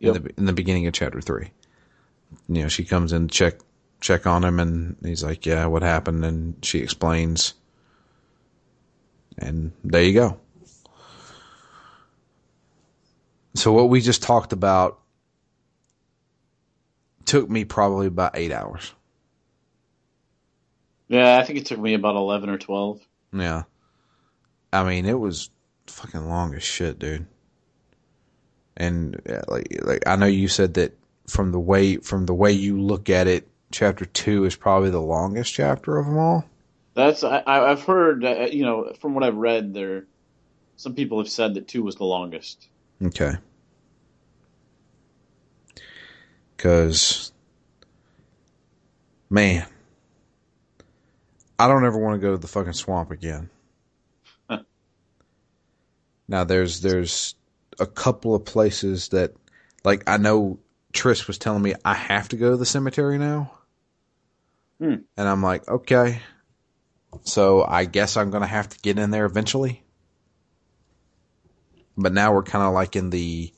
[0.00, 0.16] Yep.
[0.16, 1.50] In the in the beginning of chapter three,
[2.48, 3.60] you know she comes in to check
[4.04, 7.54] check on him, and he's like, "Yeah, what happened?" And she explains,
[9.38, 10.38] and there you go.
[13.54, 15.00] So what we just talked about
[17.24, 18.92] took me probably about eight hours.
[21.08, 23.00] Yeah, I think it took me about eleven or twelve.
[23.32, 23.62] Yeah.
[24.70, 25.48] I mean, it was
[25.86, 27.26] fucking long as shit, dude.
[28.76, 32.52] And yeah, like, like I know you said that from the way from the way
[32.52, 36.44] you look at it, chapter two is probably the longest chapter of them all.
[36.94, 38.24] That's I, I've heard.
[38.24, 40.04] Uh, you know, from what I've read, there
[40.76, 42.68] some people have said that two was the longest.
[43.02, 43.32] Okay.
[46.56, 47.32] Cause,
[49.28, 49.66] man,
[51.58, 53.50] I don't ever want to go to the fucking swamp again.
[54.48, 54.60] Huh.
[56.26, 57.34] Now there's there's
[57.78, 59.34] a couple of places that,
[59.84, 60.58] like I know
[60.94, 63.52] Triss was telling me I have to go to the cemetery now,
[64.78, 64.94] Hmm.
[65.16, 66.20] and I'm like, okay,
[67.24, 69.82] so I guess I'm gonna have to get in there eventually.
[71.96, 73.52] But now we're kind of like in the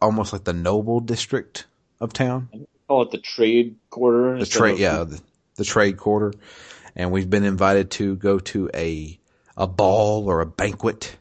[0.00, 1.66] almost like the noble district
[2.00, 2.48] of town.
[2.88, 4.38] Call it the trade quarter.
[4.38, 5.20] The trade, yeah, the,
[5.56, 6.32] the trade quarter,
[6.94, 9.18] and we've been invited to go to a
[9.56, 11.16] a ball or a banquet,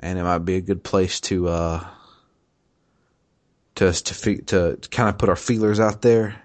[0.00, 1.86] and it might be a good place to uh
[3.76, 6.36] to to to, to kind of put our feelers out there,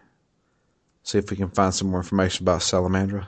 [1.03, 3.27] see if we can find some more information about Salamandra.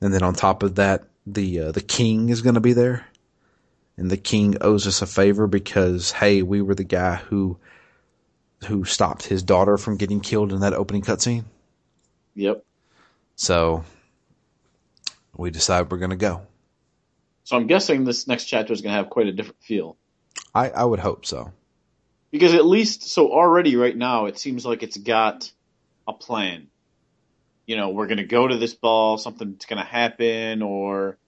[0.00, 3.06] And then on top of that, the uh, the king is going to be there,
[3.96, 7.58] and the king owes us a favor because hey, we were the guy who
[8.66, 11.44] who stopped his daughter from getting killed in that opening cutscene.
[12.34, 12.64] Yep.
[13.36, 13.84] So
[15.36, 16.42] we decide we're going to go.
[17.44, 19.96] So I'm guessing this next chapter is going to have quite a different feel.
[20.54, 21.52] I, I would hope so.
[22.30, 25.50] Because at least, so already right now, it seems like it's got
[26.08, 26.68] a plan.
[27.66, 31.18] You know, we're going to go to this ball, something's going to happen, or,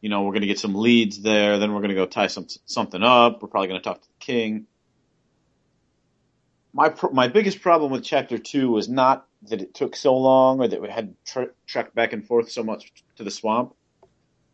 [0.00, 2.26] you know, we're going to get some leads there, then we're going to go tie
[2.26, 4.66] some, something up, we're probably going to talk to the king.
[6.72, 10.68] My, my biggest problem with chapter two was not that it took so long or
[10.68, 13.74] that we had tre- trekked back and forth so much to the swamp,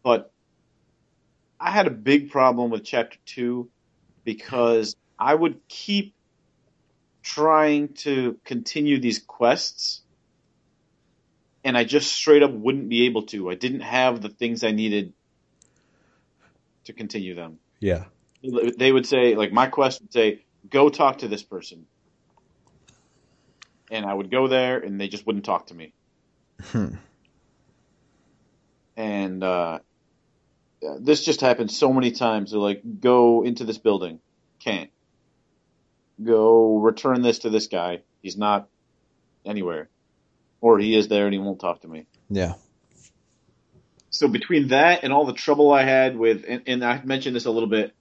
[0.03, 0.33] but
[1.59, 3.71] I had a big problem with chapter two
[4.25, 6.15] because I would keep
[7.23, 10.03] trying to continue these quests
[11.65, 13.51] and I just straight up wouldn't be able to.
[13.51, 15.13] I didn't have the things I needed
[16.85, 17.59] to continue them.
[17.81, 18.05] Yeah.
[18.43, 21.87] They would say, like, my quest would say, go talk to this person.
[23.91, 25.93] And I would go there, and they just wouldn't talk to me.
[26.65, 26.95] Hmm.
[28.97, 29.79] And uh,
[31.01, 32.51] this just happened so many times.
[32.51, 34.21] They're like, go into this building.
[34.61, 34.91] Can't.
[36.23, 38.03] Go return this to this guy.
[38.23, 38.69] He's not
[39.45, 39.89] anywhere.
[40.61, 42.07] Or he is there and he won't talk to me.
[42.31, 42.55] Yeah.
[44.11, 47.47] So between that and all the trouble I had with, and, and I mentioned this
[47.47, 47.95] a little bit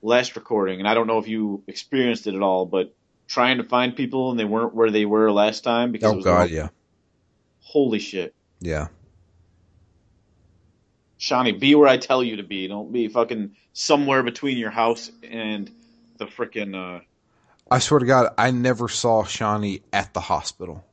[0.00, 2.94] last recording, and I don't know if you experienced it at all, but
[3.26, 6.14] trying to find people and they weren't where they were last time because oh, it
[6.14, 6.68] Oh was God, yeah.
[7.60, 8.34] holy shit.
[8.60, 8.88] Yeah.
[11.20, 12.66] Shani, be where I tell you to be.
[12.66, 15.70] Don't be fucking somewhere between your house and
[16.16, 17.02] the frickin' uh
[17.70, 20.84] I swear to God, I never saw Shani at the hospital.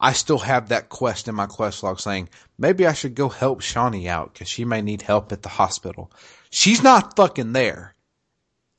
[0.00, 3.60] I still have that quest in my quest log saying maybe I should go help
[3.60, 6.10] Shani out because she may need help at the hospital.
[6.50, 7.94] She's not fucking there.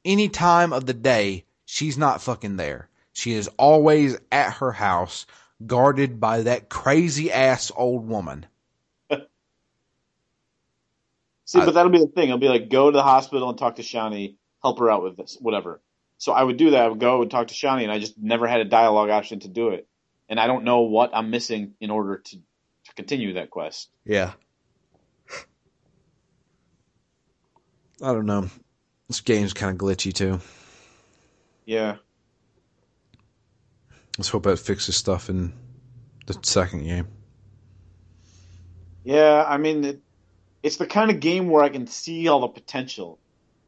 [0.03, 2.89] Any time of the day, she's not fucking there.
[3.14, 5.26] She is always at her house,
[5.66, 8.45] guarded by that crazy ass old woman.
[11.46, 12.32] See, I- but that'll be the thing.
[12.32, 15.16] I'll be like, go to the hospital and talk to Shani, help her out with
[15.18, 15.82] this, whatever.
[16.18, 16.82] So I would do that.
[16.84, 19.39] I would go and talk to Shani, and I just never had a dialogue option
[19.41, 19.88] to do it.
[20.28, 23.89] And I don't know what I'm missing in order to, to continue that quest.
[24.06, 24.32] Yeah.
[28.02, 28.50] I don't know.
[29.08, 30.39] This game's kind of glitchy too.
[31.66, 31.98] Yeah.
[34.18, 35.54] Let's hope that fixes stuff in
[36.26, 37.08] the second game.
[39.04, 40.02] Yeah, I mean, it,
[40.66, 43.20] it's the kind of game where I can see all the potential.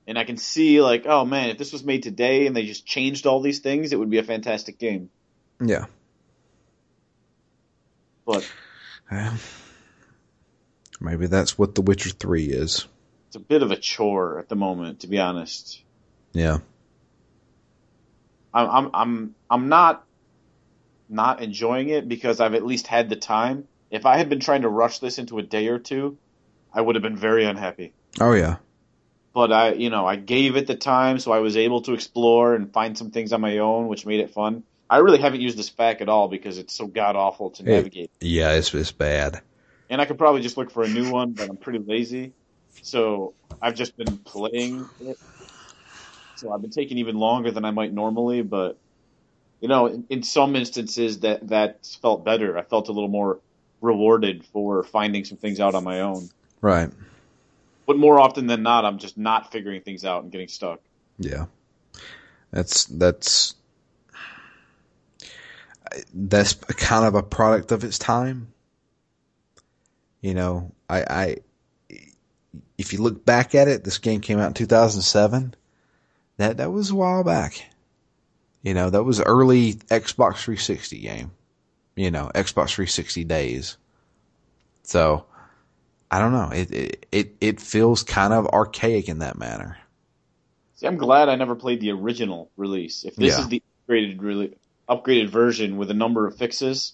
[0.07, 2.87] And I can see, like, oh man, if this was made today and they just
[2.87, 5.11] changed all these things, it would be a fantastic game.
[5.63, 5.85] Yeah.
[8.25, 8.49] But
[9.11, 9.37] Well,
[10.99, 12.87] maybe that's what The Witcher 3 is.
[13.27, 15.83] it's a bit of a chore at the moment, to be honest.
[16.33, 16.57] Yeah.
[18.55, 20.03] I'm I'm I'm I'm not
[21.09, 23.67] not enjoying it because I've at least had the time.
[23.91, 26.17] If I had been trying to rush this into a day or two,
[26.77, 27.91] I would have been very unhappy.
[28.21, 28.57] Oh, yeah.
[29.33, 32.53] But I, you know, I gave it the time, so I was able to explore
[32.53, 34.61] and find some things on my own, which made it fun.
[34.87, 38.11] I really haven't used this pack at all because it's so god awful to navigate.
[38.21, 39.41] Yeah, it's, it's bad.
[39.89, 42.33] And I could probably just look for a new one, but I'm pretty lazy.
[42.83, 45.17] So I've just been playing it.
[46.35, 48.77] So I've been taking even longer than I might normally, but
[49.61, 52.55] you know, in, in some instances that that felt better.
[52.55, 53.39] I felt a little more
[53.81, 56.29] rewarded for finding some things out on my own.
[56.61, 56.89] Right.
[57.85, 60.81] But more often than not, I'm just not figuring things out and getting stuck.
[61.17, 61.45] Yeah.
[62.51, 63.55] That's, that's,
[66.13, 68.47] that's kind of a product of its time.
[70.21, 71.35] You know, I, I,
[72.77, 75.55] if you look back at it, this game came out in 2007.
[76.37, 77.63] That, that was a while back.
[78.63, 81.31] You know, that was early Xbox 360 game.
[81.95, 83.77] You know, Xbox 360 days.
[84.83, 85.25] So,
[86.09, 86.49] I don't know.
[86.53, 89.77] It, it, it, it feels kind of archaic in that manner.
[90.75, 93.03] See, I'm glad I never played the original release.
[93.03, 93.41] If this Yeah.
[93.41, 94.57] is the upgraded really
[94.89, 96.93] upgraded version with a number of fixes,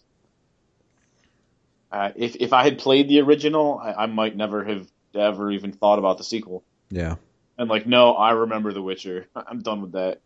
[1.91, 5.73] uh, if if I had played the original, I, I might never have ever even
[5.73, 6.63] thought about the sequel.
[6.89, 7.15] Yeah.
[7.57, 9.27] And like, no, I remember The Witcher.
[9.35, 10.21] I'm done with that.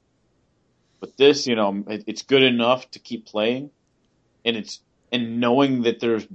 [1.01, 3.71] But this, you know, it, it's good enough to keep playing,
[4.45, 4.79] and it's
[5.11, 6.25] and knowing that there's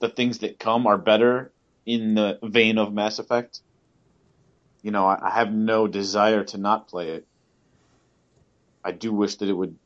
[0.00, 1.52] the things that come are better
[1.86, 3.60] in the vein of Mass Effect.
[4.82, 7.26] You know, I, I have no desire to not play it.
[8.84, 9.76] I do wish that it would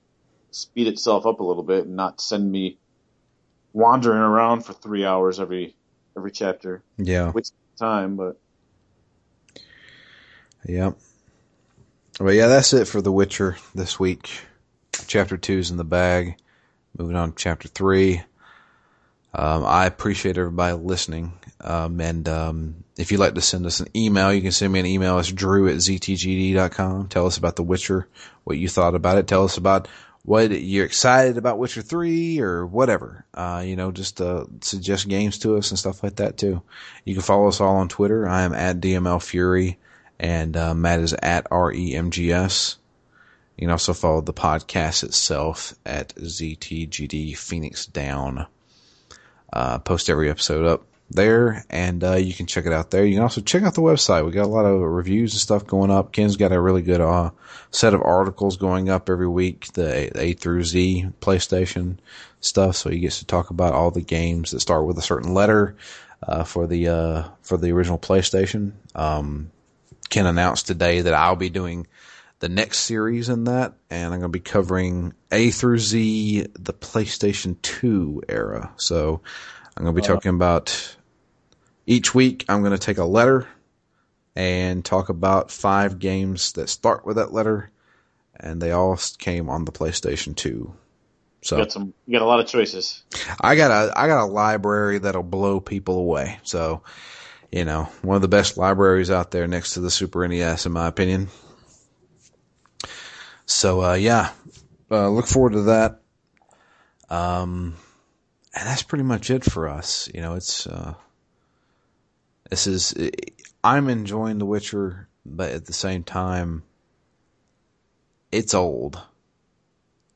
[0.51, 2.79] speed itself up a little bit and not send me
[3.73, 5.75] wandering around for three hours every
[6.17, 6.83] every chapter.
[6.97, 7.31] Yeah.
[7.33, 8.39] Waste time, but
[10.67, 10.97] Yep.
[12.19, 14.31] But yeah, that's it for The Witcher this week.
[15.07, 16.37] Chapter two's in the bag.
[16.97, 18.23] Moving on to chapter three.
[19.35, 21.33] Um, I appreciate everybody listening.
[21.61, 24.81] Um, and um, if you'd like to send us an email, you can send me
[24.81, 25.19] an email.
[25.19, 27.09] It's drew at ztgd.com.
[27.09, 28.07] Tell us about The Witcher,
[28.45, 29.27] what you thought about it.
[29.27, 29.89] Tell us about
[30.25, 33.25] what you're excited about Witcher 3 or whatever.
[33.35, 36.63] Uh, you know, just uh, suggest games to us and stuff like that too.
[37.05, 38.29] You can follow us all on Twitter.
[38.29, 39.79] I am at DML Fury
[40.19, 42.77] and uh, Matt is at REMGS.
[43.57, 48.47] You can also follow the podcast itself at ZTGD Phoenix Down.
[49.55, 53.05] Uh, post every episode up there, and uh, you can check it out there.
[53.05, 54.27] You can also check out the website.
[54.27, 56.11] We got a lot of reviews and stuff going up.
[56.11, 57.31] Ken's got a really good uh,
[57.71, 59.73] set of articles going up every week.
[59.75, 61.99] The A, through Z PlayStation
[62.41, 65.35] stuff, so he gets to talk about all the games that start with a certain
[65.35, 65.77] letter
[66.27, 68.73] uh, for the uh, for the original PlayStation.
[68.97, 69.53] Um,
[70.11, 71.87] can announce today that I'll be doing
[72.45, 76.75] the next series in that, and I'm going to be covering A through Z, the
[76.75, 78.71] PlayStation 2 era.
[78.77, 79.23] So
[79.75, 80.95] I'm going to be uh, talking about
[81.87, 82.45] each week.
[82.51, 83.49] I'm going to take a letter
[84.37, 87.71] and talk about five games that start with that letter,
[88.39, 90.71] and they all came on the PlayStation 2.
[91.41, 93.05] So you got some, you got a lot of choices.
[93.41, 96.41] I got a, I got a library that'll blow people away.
[96.43, 96.83] So,
[97.51, 100.73] you know, one of the best libraries out there next to the Super NES, in
[100.73, 101.31] my opinion.
[103.47, 104.31] So, uh, yeah,
[104.91, 106.01] uh, look forward to that.
[107.11, 107.77] Um,
[108.55, 110.09] and that's pretty much it for us.
[110.15, 110.95] You know, it's, uh,
[112.49, 112.95] this is,
[113.63, 116.63] I'm enjoying The Witcher, but at the same time,
[118.33, 119.01] it's old.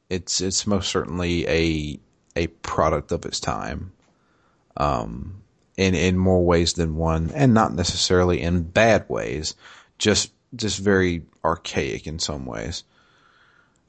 [0.09, 2.01] It's, it's most certainly a,
[2.37, 3.93] a product of its time.
[4.77, 5.43] Um,
[5.77, 9.55] in, in more ways than one, and not necessarily in bad ways,
[9.99, 12.85] just, just very archaic in some ways.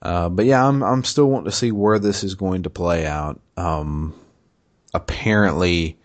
[0.01, 3.05] Uh, but yeah, I'm I'm still wanting to see where this is going to play
[3.05, 3.39] out.
[3.57, 4.13] Um,
[4.93, 5.97] apparently,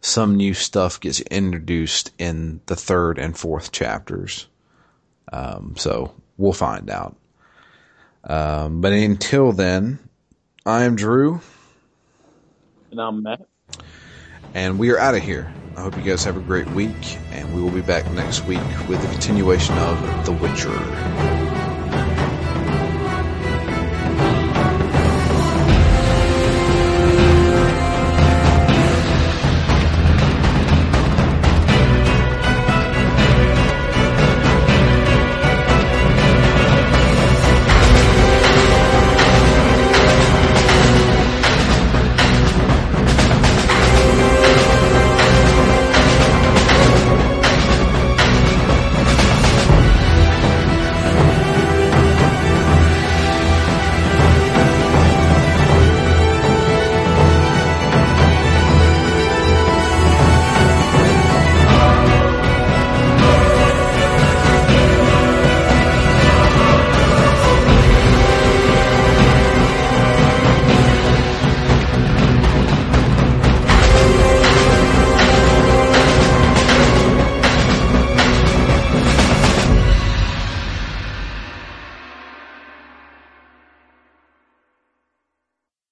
[0.00, 4.46] some new stuff gets introduced in the third and fourth chapters.
[5.32, 7.16] Um, so we'll find out.
[8.24, 9.98] Um, but until then,
[10.66, 11.40] I am Drew.
[12.90, 13.46] And I'm Matt.
[14.52, 15.52] And we are out of here.
[15.76, 18.60] I hope you guys have a great week, and we will be back next week
[18.88, 21.49] with the continuation of The Witcher.